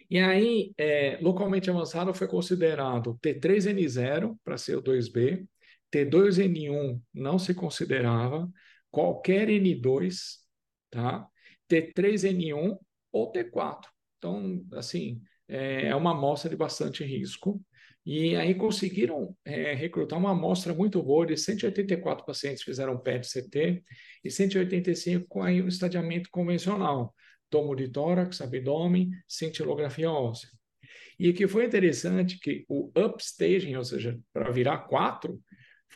E 0.08 0.18
aí, 0.20 0.72
é, 0.78 1.18
localmente 1.20 1.68
avançado 1.68 2.14
foi 2.14 2.28
considerado 2.28 3.18
T3N0 3.20 4.38
para 4.44 4.56
ser 4.56 4.76
o 4.76 4.82
2B, 4.82 5.46
T2N1 5.92 7.02
não 7.12 7.38
se 7.40 7.52
considerava, 7.54 8.48
qualquer 8.88 9.48
N2, 9.48 10.36
tá? 10.90 11.26
T3N1 11.68 12.78
ou 13.10 13.32
T4. 13.32 13.86
Então, 14.16 14.64
assim, 14.74 15.20
é, 15.48 15.88
é 15.88 15.96
uma 15.96 16.12
amostra 16.12 16.48
de 16.48 16.56
bastante 16.56 17.02
risco. 17.04 17.60
E 18.04 18.34
aí 18.36 18.54
conseguiram 18.54 19.36
é, 19.44 19.74
recrutar 19.74 20.18
uma 20.18 20.30
amostra 20.30 20.72
muito 20.72 21.02
boa 21.02 21.26
de 21.26 21.36
184 21.36 22.24
pacientes 22.24 22.62
fizeram 22.62 22.98
PET-CT 22.98 23.82
e 24.24 24.30
185 24.30 25.26
com 25.28 25.42
aí 25.42 25.60
um 25.60 25.68
estadiamento 25.68 26.30
convencional, 26.30 27.14
tomo 27.50 27.74
de 27.74 27.88
tórax, 27.88 28.40
abdômen, 28.40 29.10
cintilografia 29.26 30.10
óssea. 30.10 30.48
E 31.18 31.28
o 31.28 31.34
que 31.34 31.48
foi 31.48 31.66
interessante 31.66 32.38
que 32.38 32.64
o 32.68 32.90
upstaging, 32.96 33.76
ou 33.76 33.84
seja, 33.84 34.18
para 34.32 34.50
virar 34.50 34.78
4, 34.86 35.38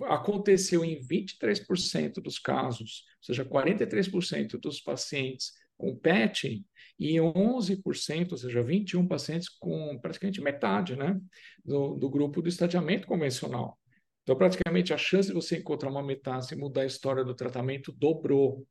aconteceu 0.05 0.85
em 0.85 1.01
23% 1.01 2.15
dos 2.15 2.39
casos, 2.39 3.05
ou 3.19 3.27
seja, 3.27 3.45
43% 3.45 4.59
dos 4.59 4.81
pacientes 4.81 5.53
com 5.83 5.97
PET 5.97 6.65
e 6.97 7.17
11%, 7.17 8.31
ou 8.31 8.39
seja, 8.39 8.63
21 8.63 9.09
pacientes 9.09 9.49
com 9.49 9.99
praticamente 10.01 10.41
metade 10.41 10.95
né, 10.95 11.21
do, 11.65 11.97
do 11.97 12.09
grupo 12.09 12.41
do 12.41 12.49
estadiamento 12.49 13.05
convencional. 13.05 13.77
Então, 14.23 14.37
praticamente, 14.37 14.95
a 14.95 14.97
chance 14.97 15.27
de 15.27 15.35
você 15.35 15.59
encontrar 15.59 15.91
uma 15.91 16.01
metástase 16.01 16.55
e 16.55 16.63
mudar 16.63 16.83
a 16.83 16.87
história 16.87 17.25
do 17.25 17.35
tratamento 17.35 17.91
dobrou. 17.91 18.65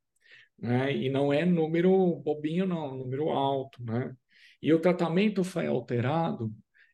Né? 0.58 0.96
E 0.96 1.10
não 1.10 1.34
é 1.34 1.46
número 1.46 2.16
bobinho, 2.22 2.66
não, 2.66 2.96
número 2.96 3.30
alto. 3.30 3.84
Né? 3.84 4.16
E 4.62 4.72
o 4.74 4.80
tratamento 4.80 5.44
foi 5.44 5.68
alterado 5.68 6.50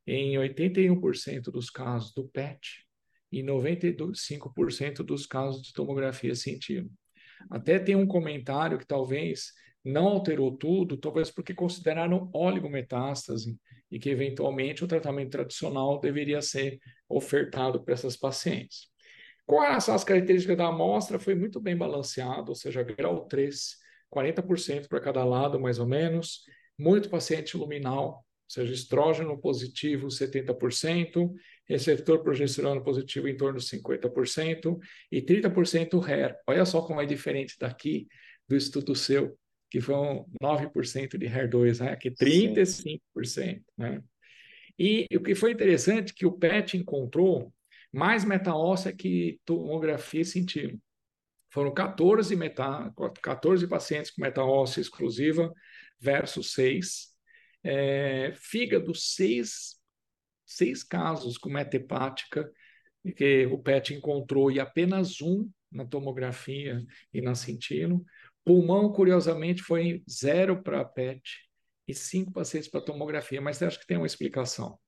em 0.07 0.35
81% 0.35 1.51
dos 1.51 1.69
casos 1.69 2.11
do 2.11 2.27
PET 2.27 2.87
e 3.31 3.43
95% 3.43 5.03
dos 5.03 5.27
casos 5.27 5.61
de 5.61 5.73
tomografia 5.73 6.33
sentido. 6.33 6.89
Até 7.51 7.77
tem 7.77 7.95
um 7.95 8.07
comentário 8.07 8.79
que 8.79 8.87
talvez 8.87 9.51
não 9.87 10.07
alterou 10.07 10.51
tudo, 10.51 10.97
talvez 10.97 11.31
porque 11.31 11.53
consideraram 11.53 12.29
oligometástase 12.33 13.57
e 13.89 13.97
que 13.97 14.09
eventualmente 14.09 14.83
o 14.83 14.87
tratamento 14.87 15.31
tradicional 15.31 15.99
deveria 15.99 16.41
ser 16.41 16.79
ofertado 17.07 17.83
para 17.83 17.93
essas 17.93 18.17
pacientes. 18.17 18.89
As, 19.59 19.87
as 19.87 20.03
características 20.03 20.57
da 20.57 20.67
amostra, 20.67 21.17
foi 21.17 21.33
muito 21.33 21.59
bem 21.59 21.75
balanceado, 21.75 22.49
ou 22.49 22.55
seja, 22.55 22.83
grau 22.83 23.25
3, 23.27 23.77
40% 24.13 24.87
para 24.89 24.99
cada 24.99 25.23
lado, 25.23 25.59
mais 25.59 25.79
ou 25.79 25.87
menos, 25.87 26.43
muito 26.77 27.09
paciente 27.09 27.55
luminal, 27.55 28.07
ou 28.07 28.23
seja, 28.49 28.73
estrógeno 28.73 29.39
positivo 29.39 30.07
70%, 30.07 31.31
receptor 31.65 32.23
progesterona 32.23 32.81
positivo 32.81 33.27
em 33.27 33.37
torno 33.37 33.59
de 33.59 33.65
50% 33.65 34.77
e 35.11 35.21
30% 35.21 36.05
HER. 36.05 36.35
Olha 36.45 36.65
só 36.65 36.81
como 36.81 37.01
é 37.01 37.05
diferente 37.05 37.55
daqui 37.57 38.07
do 38.47 38.55
estudo 38.55 38.95
seu, 38.95 39.37
que 39.69 39.81
foi 39.81 39.95
um 39.95 40.25
9% 40.41 41.17
de 41.17 41.25
HER2, 41.27 41.83
né? 41.83 41.91
aqui 41.91 42.11
35%. 42.11 42.99
Sim. 43.25 43.63
Né? 43.77 44.01
E 44.79 45.07
o 45.15 45.21
que 45.21 45.35
foi 45.35 45.51
interessante 45.51 46.13
que 46.13 46.25
o 46.25 46.31
PET 46.31 46.77
encontrou 46.77 47.53
mais 47.91 48.23
meta-óssea 48.23 48.93
que 48.93 49.39
tomografia 49.43 50.23
sentindo. 50.23 50.79
Foram 51.49 51.73
14, 51.73 52.35
meta, 52.35 52.93
14 53.21 53.67
pacientes 53.67 54.11
com 54.11 54.21
meta-óssea 54.21 54.81
exclusiva 54.81 55.51
versus 55.99 56.51
6. 56.51 57.07
É, 57.63 58.33
fígado, 58.35 58.93
6, 58.93 59.75
6 60.45 60.83
casos 60.83 61.37
com 61.37 61.49
metahepática 61.49 62.49
que 63.15 63.45
o 63.47 63.57
PET 63.57 63.93
encontrou 63.93 64.51
e 64.51 64.59
apenas 64.59 65.21
um 65.21 65.49
na 65.71 65.85
tomografia 65.85 66.85
e 67.13 67.21
na 67.21 67.35
sentindo. 67.35 68.05
Pulmão, 68.47 68.93
curiosamente, 68.93 69.61
foi 69.61 70.01
zero 70.09 70.63
para 70.63 70.85
PET 70.85 71.21
e 71.85 71.93
cinco 71.93 72.31
pacientes 72.31 72.69
para 72.69 72.79
tomografia, 72.79 73.41
mas 73.41 73.61
acho 73.61 73.77
que 73.77 73.85
tem 73.85 73.97
uma 73.97 74.05
explicação. 74.05 74.79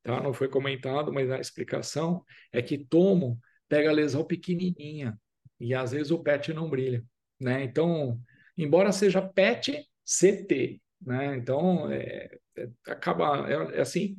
Tá? 0.00 0.22
Não 0.22 0.32
foi 0.32 0.48
comentado, 0.48 1.12
mas 1.12 1.28
a 1.28 1.40
explicação 1.40 2.24
é 2.52 2.62
que 2.62 2.78
tomo 2.78 3.36
pega 3.68 3.90
lesão 3.90 4.24
pequenininha 4.24 5.18
e 5.58 5.74
às 5.74 5.90
vezes 5.90 6.12
o 6.12 6.22
PET 6.22 6.52
não 6.52 6.70
brilha. 6.70 7.04
Né? 7.40 7.64
Então, 7.64 8.16
embora 8.56 8.92
seja 8.92 9.20
PET, 9.20 9.84
CT. 10.04 10.80
Né? 11.04 11.34
Então, 11.36 11.90
é, 11.90 12.30
é, 12.56 12.68
acaba, 12.86 13.50
é, 13.50 13.78
é 13.78 13.80
assim, 13.80 14.14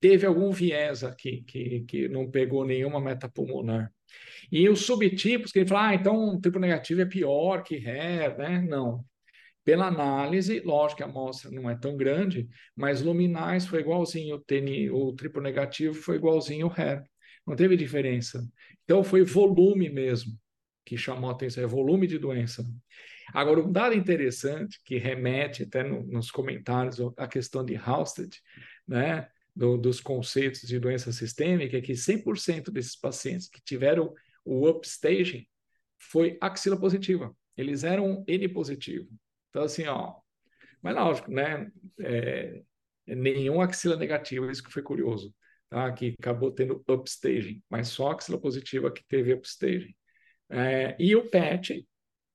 teve 0.00 0.24
algum 0.24 0.50
viés 0.50 1.04
aqui 1.04 1.42
que, 1.42 1.80
que 1.80 2.08
não 2.08 2.30
pegou 2.30 2.64
nenhuma 2.64 3.02
metapulmonar. 3.02 3.92
E 4.50 4.68
os 4.68 4.86
subtipos, 4.86 5.52
que 5.52 5.60
ele 5.60 5.68
fala, 5.68 5.88
ah, 5.88 5.94
então 5.94 6.34
o 6.34 6.40
triplo 6.40 6.60
negativo 6.60 7.00
é 7.00 7.06
pior 7.06 7.62
que 7.62 7.76
HER, 7.76 8.38
né? 8.38 8.62
Não. 8.62 9.04
Pela 9.64 9.86
análise, 9.88 10.60
lógico 10.60 10.98
que 10.98 11.02
a 11.02 11.06
amostra 11.06 11.50
não 11.50 11.68
é 11.68 11.76
tão 11.76 11.96
grande, 11.96 12.48
mas 12.76 13.02
luminais 13.02 13.66
foi 13.66 13.80
igualzinho, 13.80 14.36
o, 14.36 14.40
TN, 14.40 14.92
triplo 15.16 15.42
negativo 15.42 15.94
foi 15.94 16.16
igualzinho 16.16 16.68
o 16.68 16.72
HER. 16.72 17.02
Não 17.46 17.56
teve 17.56 17.76
diferença. 17.76 18.46
Então 18.84 19.02
foi 19.02 19.24
volume 19.24 19.88
mesmo 19.88 20.38
que 20.86 20.96
chamou 20.96 21.28
a 21.28 21.32
atenção, 21.32 21.64
é 21.64 21.66
volume 21.66 22.06
de 22.06 22.16
doença. 22.16 22.64
Agora, 23.34 23.60
um 23.60 23.72
dado 23.72 23.94
interessante 23.94 24.80
que 24.84 24.96
remete 24.96 25.64
até 25.64 25.82
no, 25.82 26.06
nos 26.06 26.30
comentários 26.30 26.98
à 27.16 27.26
questão 27.26 27.64
de 27.64 27.74
Halsted, 27.74 28.30
né? 28.86 29.28
Do, 29.56 29.78
dos 29.78 30.00
conceitos 30.00 30.60
de 30.60 30.78
doença 30.78 31.10
sistêmica 31.10 31.78
é 31.78 31.80
que 31.80 31.94
100% 31.94 32.70
desses 32.70 32.94
pacientes 32.94 33.48
que 33.48 33.60
tiveram 33.64 34.12
o 34.44 34.68
upstaging 34.68 35.46
foi 35.98 36.36
axila 36.42 36.78
positiva. 36.78 37.34
Eles 37.56 37.82
eram 37.82 38.22
N 38.28 38.48
positivo. 38.50 39.08
Então, 39.48 39.62
assim, 39.62 39.86
ó, 39.86 40.14
mas 40.82 40.94
lógico, 40.94 41.30
né? 41.30 41.72
É, 41.98 42.62
nenhum 43.06 43.62
axila 43.62 43.96
negativo, 43.96 44.50
isso 44.50 44.62
que 44.62 44.72
foi 44.72 44.82
curioso, 44.82 45.34
tá? 45.70 45.90
Que 45.92 46.14
acabou 46.18 46.52
tendo 46.52 46.84
upstaging, 46.86 47.62
mas 47.70 47.88
só 47.88 48.10
axila 48.10 48.38
positiva 48.38 48.92
que 48.92 49.02
teve 49.08 49.32
upstaging. 49.32 49.94
É, 50.50 50.94
e 50.98 51.16
o 51.16 51.28
PET, 51.30 51.88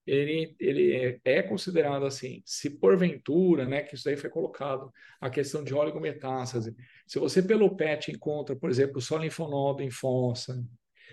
ele, 0.05 0.55
ele 0.59 0.93
é, 0.93 1.19
é, 1.37 1.43
considerado 1.43 2.05
assim, 2.05 2.41
se 2.45 2.69
porventura, 2.69 3.65
né, 3.65 3.83
que 3.83 3.95
isso 3.95 4.09
aí 4.09 4.17
foi 4.17 4.29
colocado, 4.29 4.91
a 5.19 5.29
questão 5.29 5.63
de 5.63 5.73
oligometástase, 5.73 6.75
se 7.07 7.19
você 7.19 7.41
pelo 7.41 7.75
PET 7.75 8.11
encontra, 8.11 8.55
por 8.55 8.69
exemplo, 8.69 8.99
só 9.01 9.17
linfonodo 9.17 9.83
em 9.83 9.91
fossa, 9.91 10.63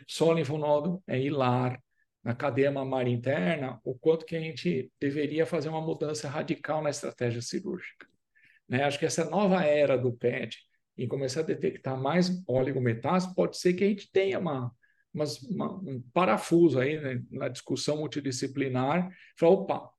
só 0.07 0.33
linfonodo 0.33 1.03
é 1.07 1.19
hilar, 1.21 1.79
na 2.23 2.35
cadeia 2.35 2.71
mamária 2.71 3.11
interna, 3.11 3.81
o 3.85 3.95
quanto 3.95 4.27
que 4.27 4.37
a 4.37 4.41
gente 4.41 4.91
deveria 5.01 5.47
fazer 5.47 5.69
uma 5.69 5.81
mudança 5.81 6.29
radical 6.29 6.83
na 6.83 6.91
estratégia 6.91 7.41
cirúrgica. 7.41 8.07
Né? 8.69 8.85
Acho 8.85 8.99
que 8.99 9.07
essa 9.07 9.25
nova 9.31 9.63
era 9.65 9.97
do 9.97 10.13
PET, 10.13 10.59
em 10.97 11.07
começar 11.09 11.41
a 11.41 11.45
detectar 11.45 11.97
mais 11.97 12.43
oligometástase, 12.47 13.35
pode 13.35 13.57
ser 13.57 13.73
que 13.75 13.85
a 13.85 13.89
gente 13.89 14.11
tenha 14.11 14.39
uma, 14.39 14.71
mas 15.13 15.43
uma, 15.43 15.73
um 15.73 16.03
parafuso 16.13 16.79
aí 16.79 17.01
né, 17.01 17.23
na 17.31 17.49
discussão 17.49 17.99
multidisciplinar, 17.99 19.11
falar, 19.37 19.53
opa, 19.53 19.91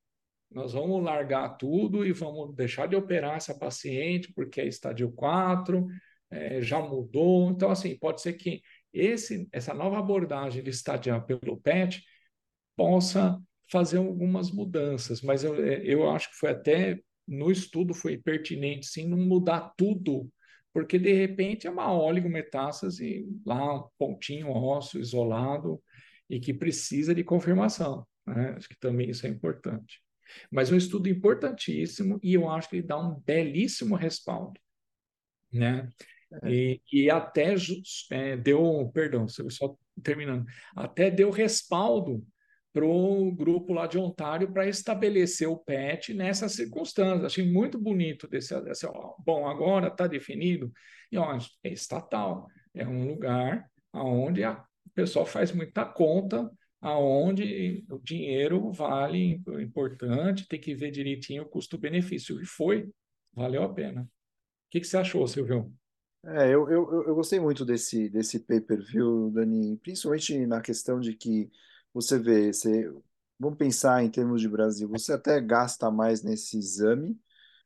nós 0.52 0.74
vamos 0.74 1.04
largar 1.04 1.58
tudo 1.58 2.06
e 2.06 2.12
vamos 2.12 2.56
deixar 2.56 2.88
de 2.88 2.96
operar 2.96 3.38
essa 3.38 3.54
paciente 3.54 4.34
porque 4.34 4.62
é 4.62 4.68
estádio 4.68 5.12
4, 5.12 5.86
é, 6.32 6.62
já 6.62 6.80
mudou. 6.82 7.50
Então, 7.52 7.70
assim, 7.70 7.98
pode 7.98 8.22
ser 8.22 8.34
que 8.34 8.62
esse, 8.92 9.48
essa 9.52 9.74
nova 9.74 10.00
abordagem 10.00 10.64
de 10.64 10.70
estadiar 10.70 11.24
pelo 11.26 11.58
PET 11.58 12.04
possa 12.76 13.40
fazer 13.72 13.98
algumas 13.98 14.52
mudanças, 14.52 15.22
mas 15.22 15.44
eu, 15.44 15.56
é, 15.64 15.82
eu 15.86 16.10
acho 16.10 16.32
que 16.32 16.38
foi 16.38 16.50
até 16.50 17.00
no 17.28 17.52
estudo 17.52 17.94
foi 17.94 18.18
pertinente, 18.18 18.88
sim, 18.88 19.08
não 19.08 19.18
mudar 19.18 19.74
tudo 19.78 20.28
porque 20.74 21.00
de 21.00 21.14
repente 21.14 21.68
é 21.68 21.72
uma 21.72 21.92
oligometástase 21.92 23.26
lá, 23.46 23.76
um 23.76 23.90
pontinho 23.98 24.50
ósseo 24.50 25.00
isolado 25.00 25.82
e 26.30 26.40
que 26.40 26.54
precisa 26.54 27.14
de 27.14 27.24
confirmação. 27.24 28.06
Né? 28.26 28.54
Acho 28.56 28.70
que 28.70 28.80
também 28.80 29.10
isso 29.10 29.26
é 29.26 29.30
importante. 29.30 30.02
Mas 30.52 30.72
um 30.72 30.78
estudo 30.78 31.10
importantíssimo 31.10 32.20
e 32.22 32.36
eu 32.36 32.48
acho 32.50 32.70
que 32.70 32.78
ele 32.78 32.88
dá 32.88 33.00
um 33.00 33.20
belíssimo 33.20 33.96
respaldo. 33.96 34.60
Né? 35.52 35.90
É. 36.44 36.52
E, 36.52 36.82
e 36.94 37.10
até 37.10 37.56
é, 38.12 38.38
deu, 38.38 38.92
perdão, 38.94 39.28
só 39.28 39.76
terminando, 40.04 40.46
até 40.76 41.10
deu 41.10 41.32
respaldo 41.32 42.26
para 42.72 42.86
o 42.86 43.32
grupo 43.32 43.74
lá 43.74 43.88
de 43.88 43.98
Ontário 43.98 44.52
para 44.52 44.68
estabelecer 44.68 45.48
o 45.48 45.58
PET 45.58 46.14
nessas 46.14 46.54
circunstâncias. 46.54 47.26
Achei 47.26 47.52
muito 47.52 47.80
bonito 47.80 48.28
desse, 48.28 48.60
desse 48.62 48.86
ó, 48.86 49.16
bom, 49.26 49.48
agora 49.48 49.88
está 49.88 50.08
definido, 50.08 50.72
e 51.12 51.18
ó, 51.18 51.38
é 51.64 51.74
estatal, 51.74 52.48
é 52.74 52.88
um 52.88 53.08
lugar 53.08 53.70
onde 53.94 54.44
a, 54.44 54.54
o 54.86 54.90
pessoal 54.94 55.26
faz 55.26 55.52
muita 55.52 55.84
conta, 55.86 56.50
aonde 56.82 57.86
o 57.90 58.00
dinheiro 58.00 58.72
vale 58.72 59.42
importante, 59.60 60.48
tem 60.48 60.60
que 60.60 60.76
ver 60.76 60.92
direitinho 60.92 61.44
o 61.44 61.50
custo-benefício. 61.50 62.42
E 62.42 62.46
foi, 62.46 62.90
valeu 63.34 63.64
a 63.64 63.74
pena. 63.74 64.04
O 64.04 64.08
que, 64.70 64.80
que 64.80 64.88
você 64.88 64.98
achou, 64.98 65.28
Silvio? 65.28 65.74
É, 66.26 66.46
eu, 66.46 66.70
eu, 66.70 67.04
eu 67.08 67.16
gostei 67.16 67.40
muito 67.40 67.66
desse, 67.66 68.10
desse 68.10 68.40
paper, 68.40 68.82
viu, 68.84 69.32
Dani? 69.32 69.78
Principalmente 69.78 70.46
na 70.46 70.62
questão 70.62 71.00
de 71.00 71.14
que 71.14 71.50
você 71.94 72.18
vê, 72.20 72.54
você, 72.54 72.92
vamos 73.40 73.58
pensar 73.58 74.04
em 74.04 74.10
termos 74.10 74.42
de 74.42 74.50
Brasil, 74.50 74.88
você 74.90 75.14
até 75.14 75.40
gasta 75.42 75.90
mais 75.92 76.24
nesse 76.24 76.58
exame, 76.58 77.20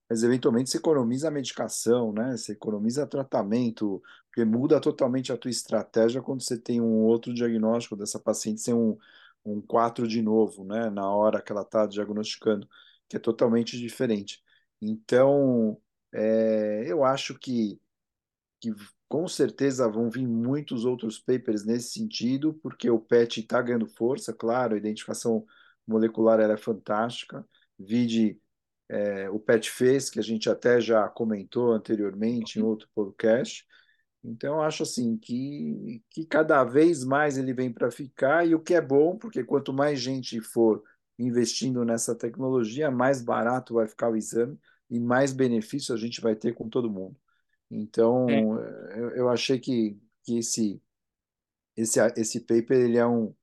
mas 0.10 0.24
eventualmente 0.24 0.70
você 0.70 0.78
economiza 0.78 1.28
a 1.30 1.32
medicação, 1.32 2.14
né? 2.14 2.38
Você 2.38 2.54
economiza 2.54 3.08
tratamento, 3.08 4.02
porque 4.28 4.46
muda 4.46 4.80
totalmente 4.82 5.32
a 5.32 5.38
tua 5.38 5.52
estratégia 5.52 6.22
quando 6.22 6.42
você 6.44 6.58
tem 6.58 6.82
um 6.82 7.04
outro 7.04 7.34
diagnóstico 7.34 7.96
dessa 7.96 8.20
paciente 8.20 8.62
ser 8.62 8.74
um, 8.74 8.98
um 9.46 9.62
4 9.62 10.08
de 10.08 10.22
novo, 10.22 10.64
né? 10.66 10.90
Na 10.90 11.10
hora 11.10 11.42
que 11.42 11.52
ela 11.52 11.62
está 11.62 11.86
diagnosticando, 11.88 12.68
que 13.08 13.18
é 13.18 13.20
totalmente 13.20 13.78
diferente. 13.80 14.44
Então, 14.82 15.80
é, 16.12 16.84
eu 16.88 17.04
acho 17.04 17.38
que, 17.40 17.80
que 18.64 18.74
com 19.10 19.28
certeza 19.28 19.90
vão 19.90 20.10
vir 20.10 20.26
muitos 20.26 20.86
outros 20.86 21.20
papers 21.20 21.66
nesse 21.66 21.92
sentido, 21.92 22.54
porque 22.64 22.90
o 22.90 22.98
PET 22.98 23.42
está 23.42 23.62
ganhando 23.62 23.86
força, 23.86 24.34
claro, 24.34 24.74
a 24.74 24.78
identificação 24.78 25.46
molecular 25.86 26.40
é 26.40 26.56
fantástica, 26.56 27.46
vide 27.78 28.40
é, 28.88 29.30
o 29.30 29.38
Pet 29.38 29.70
Face, 29.70 30.10
que 30.10 30.20
a 30.20 30.24
gente 30.24 30.50
até 30.50 30.80
já 30.80 31.10
comentou 31.10 31.74
anteriormente 31.74 32.58
em 32.58 32.62
outro 32.62 32.88
podcast. 32.96 33.66
Então, 34.24 34.62
acho 34.62 34.84
assim 34.84 35.18
que, 35.18 36.02
que 36.10 36.26
cada 36.26 36.64
vez 36.64 37.04
mais 37.04 37.38
ele 37.38 37.54
vem 37.54 37.72
para 37.72 37.92
ficar, 37.92 38.48
e 38.48 38.56
o 38.56 38.62
que 38.62 38.74
é 38.74 38.82
bom, 38.82 39.18
porque 39.18 39.44
quanto 39.44 39.74
mais 39.74 40.00
gente 40.00 40.40
for 40.40 40.82
investindo 41.20 41.84
nessa 41.84 42.16
tecnologia, 42.16 42.90
mais 42.90 43.22
barato 43.22 43.74
vai 43.74 43.88
ficar 43.88 44.10
o 44.10 44.16
exame 44.16 44.58
e 44.90 45.02
mais 45.02 45.34
benefício 45.34 45.94
a 45.94 45.98
gente 45.98 46.22
vai 46.22 46.36
ter 46.36 46.54
com 46.54 46.70
todo 46.70 46.90
mundo. 46.90 47.18
Então, 47.74 48.60
É, 48.60 49.00
eu, 49.00 49.10
eu 49.12 49.30
achei 49.30 49.60
que, 49.60 50.00
que 50.24 50.38
esse, 50.40 50.82
esse, 51.76 52.00
esse 52.18 52.40
paper 52.42 52.80
ele 52.80 52.98
é 52.98 53.06
um, 53.08 53.34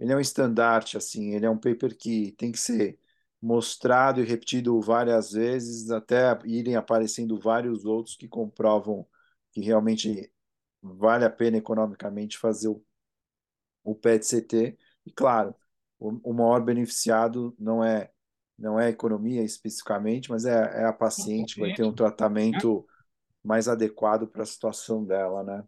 ele 0.00 0.12
é 0.12 0.16
um 0.16 0.20
estandarte, 0.20 0.96
assim, 0.96 1.34
ele 1.34 1.46
é 1.46 1.50
um 1.50 1.58
paper 1.58 1.96
que 1.96 2.32
tem 2.32 2.52
que 2.52 2.58
ser 2.58 2.98
mostrado 3.40 4.20
e 4.20 4.24
repetido 4.24 4.80
várias 4.80 5.32
vezes 5.32 5.90
até 5.90 6.38
irem 6.44 6.76
aparecendo 6.76 7.38
vários 7.38 7.84
outros 7.84 8.16
que 8.16 8.28
comprovam 8.28 9.06
que 9.52 9.60
realmente 9.60 10.32
vale 10.82 11.24
a 11.24 11.30
pena 11.30 11.56
economicamente 11.58 12.38
fazer 12.38 12.68
o, 12.68 12.84
o 13.84 13.94
PET-CT. 13.94 14.78
E 15.06 15.12
claro, 15.12 15.54
o, 15.98 16.30
o 16.30 16.34
maior 16.34 16.62
beneficiado 16.62 17.54
não 17.58 17.82
é 17.82 18.10
não 18.58 18.78
é 18.78 18.86
a 18.86 18.90
economia 18.90 19.42
especificamente, 19.44 20.30
mas 20.30 20.44
é, 20.44 20.82
é 20.82 20.84
a 20.84 20.92
paciente 20.92 21.54
que 21.54 21.60
vai 21.60 21.72
ter 21.72 21.84
um 21.84 21.90
né? 21.90 21.94
tratamento 21.94 22.84
mais 23.44 23.68
adequado 23.68 24.26
para 24.26 24.42
a 24.42 24.46
situação 24.46 25.04
dela, 25.04 25.42
né? 25.42 25.64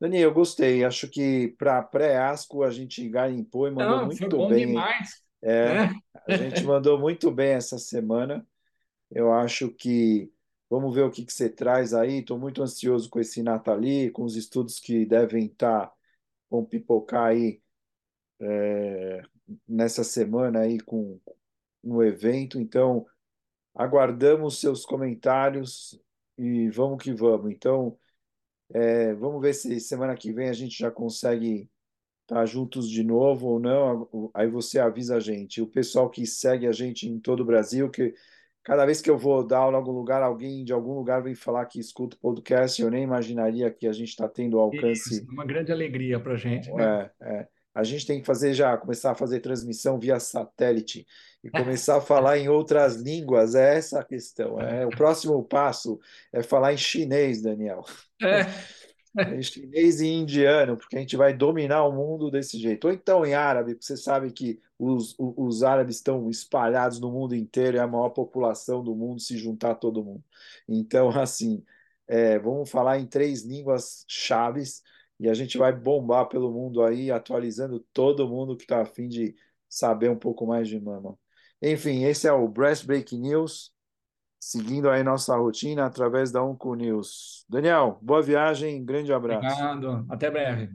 Dani, 0.00 0.18
eu 0.18 0.32
gostei. 0.32 0.84
Acho 0.84 1.08
que 1.08 1.54
para 1.58 1.82
pré-ASCO 1.82 2.62
a 2.62 2.70
gente 2.70 3.08
garimpou 3.08 3.68
e 3.68 3.70
mandou 3.70 3.98
Não, 3.98 4.10
foi 4.10 4.16
muito 4.18 4.36
bom 4.36 4.48
bem. 4.48 4.66
demais, 4.66 5.22
É, 5.42 5.74
né? 5.74 5.94
a 6.26 6.36
gente 6.36 6.64
mandou 6.64 6.98
muito 6.98 7.30
bem 7.30 7.50
essa 7.52 7.78
semana. 7.78 8.46
Eu 9.10 9.32
acho 9.32 9.70
que 9.70 10.32
vamos 10.70 10.94
ver 10.94 11.02
o 11.02 11.10
que 11.10 11.24
que 11.24 11.32
você 11.32 11.48
traz 11.48 11.94
aí. 11.94 12.18
Estou 12.20 12.38
muito 12.38 12.62
ansioso 12.62 13.08
com 13.10 13.20
esse 13.20 13.42
Nathalie, 13.42 14.10
com 14.10 14.24
os 14.24 14.36
estudos 14.36 14.78
que 14.80 15.04
devem 15.06 15.46
estar, 15.46 15.92
vão 16.50 16.64
pipocar 16.64 17.26
aí 17.26 17.60
nessa 19.68 20.04
semana 20.04 20.60
aí 20.60 20.80
com 20.80 21.20
no 21.82 22.02
evento. 22.02 22.60
Então, 22.60 23.06
aguardamos 23.74 24.60
seus 24.60 24.84
comentários 24.84 26.00
e 26.36 26.68
vamos 26.70 27.02
que 27.02 27.12
vamos. 27.12 27.50
Então, 27.50 27.96
é, 28.72 29.14
vamos 29.14 29.40
ver 29.40 29.54
se 29.54 29.78
semana 29.80 30.14
que 30.14 30.32
vem 30.32 30.48
a 30.48 30.52
gente 30.52 30.78
já 30.78 30.90
consegue 30.90 31.68
estar 32.22 32.44
juntos 32.46 32.88
de 32.88 33.02
novo 33.04 33.48
ou 33.48 33.60
não. 33.60 34.30
Aí 34.34 34.48
você 34.48 34.78
avisa 34.78 35.16
a 35.16 35.20
gente. 35.20 35.60
O 35.60 35.66
pessoal 35.66 36.08
que 36.08 36.26
segue 36.26 36.66
a 36.66 36.72
gente 36.72 37.08
em 37.08 37.18
todo 37.18 37.40
o 37.40 37.44
Brasil, 37.44 37.90
que 37.90 38.14
cada 38.62 38.86
vez 38.86 39.00
que 39.02 39.10
eu 39.10 39.18
vou 39.18 39.46
dar 39.46 39.58
aula 39.58 39.76
em 39.76 39.80
algum 39.80 39.92
lugar, 39.92 40.22
alguém 40.22 40.64
de 40.64 40.72
algum 40.72 40.94
lugar 40.94 41.22
vem 41.22 41.34
falar 41.34 41.66
que 41.66 41.78
escuta 41.78 42.16
o 42.16 42.20
podcast. 42.20 42.80
Eu 42.80 42.90
nem 42.90 43.02
imaginaria 43.02 43.70
que 43.70 43.86
a 43.86 43.92
gente 43.92 44.08
está 44.08 44.28
tendo 44.28 44.56
Isso, 44.56 44.60
alcance 44.60 45.26
uma 45.28 45.44
grande 45.44 45.72
alegria 45.72 46.18
para 46.18 46.32
a 46.32 46.36
gente, 46.36 46.72
né? 46.72 47.10
é, 47.20 47.34
é. 47.34 47.48
A 47.74 47.82
gente 47.84 48.06
tem 48.06 48.20
que 48.20 48.26
fazer 48.26 48.52
já, 48.54 48.76
começar 48.76 49.12
a 49.12 49.14
fazer 49.14 49.40
transmissão 49.40 49.98
via 49.98 50.20
satélite 50.20 51.06
e 51.42 51.50
começar 51.50 51.96
a 51.96 52.00
falar 52.00 52.38
em 52.38 52.48
outras 52.48 52.96
línguas. 52.96 53.54
É 53.54 53.76
essa 53.76 54.00
a 54.00 54.04
questão. 54.04 54.60
É, 54.60 54.86
o 54.86 54.90
próximo 54.90 55.42
passo 55.42 55.98
é 56.32 56.42
falar 56.42 56.72
em 56.72 56.76
chinês, 56.76 57.42
Daniel. 57.42 57.84
É, 58.20 58.46
Em 59.14 59.42
chinês 59.42 60.00
e 60.00 60.06
indiano, 60.06 60.76
porque 60.76 60.96
a 60.96 61.00
gente 61.00 61.16
vai 61.16 61.34
dominar 61.34 61.84
o 61.84 61.92
mundo 61.92 62.30
desse 62.30 62.58
jeito. 62.58 62.86
Ou 62.86 62.92
então 62.92 63.26
em 63.26 63.34
árabe, 63.34 63.74
porque 63.74 63.84
você 63.84 63.96
sabe 63.96 64.32
que 64.32 64.58
os, 64.78 65.14
os, 65.18 65.62
árabes 65.62 65.96
estão 65.96 66.30
espalhados 66.30 66.98
no 66.98 67.10
mundo 67.10 67.36
inteiro, 67.36 67.76
é 67.76 67.80
a 67.80 67.86
maior 67.86 68.08
população 68.10 68.82
do 68.82 68.94
mundo, 68.96 69.20
se 69.20 69.36
juntar 69.36 69.74
todo 69.74 70.02
mundo. 70.02 70.24
Então, 70.66 71.10
assim, 71.10 71.62
é, 72.08 72.38
vamos 72.38 72.70
falar 72.70 72.98
em 72.98 73.06
três 73.06 73.42
línguas 73.42 74.04
chaves 74.08 74.82
e 75.22 75.30
a 75.30 75.34
gente 75.34 75.56
vai 75.56 75.72
bombar 75.72 76.28
pelo 76.28 76.50
mundo 76.50 76.82
aí, 76.82 77.08
atualizando 77.08 77.78
todo 77.92 78.28
mundo 78.28 78.56
que 78.56 78.64
está 78.64 78.82
a 78.82 78.84
fim 78.84 79.06
de 79.06 79.36
saber 79.68 80.10
um 80.10 80.18
pouco 80.18 80.44
mais 80.44 80.66
de 80.66 80.80
mama. 80.80 81.16
Enfim, 81.62 82.02
esse 82.02 82.26
é 82.26 82.32
o 82.32 82.48
Breast 82.48 82.84
Break 82.84 83.16
News, 83.16 83.72
seguindo 84.40 84.90
aí 84.90 85.04
nossa 85.04 85.36
rotina 85.36 85.86
através 85.86 86.32
da 86.32 86.42
Onco 86.42 86.74
News. 86.74 87.44
Daniel, 87.48 88.00
boa 88.02 88.20
viagem, 88.20 88.84
grande 88.84 89.12
abraço. 89.12 89.46
obrigado. 89.46 90.04
Até 90.10 90.28
breve. 90.28 90.72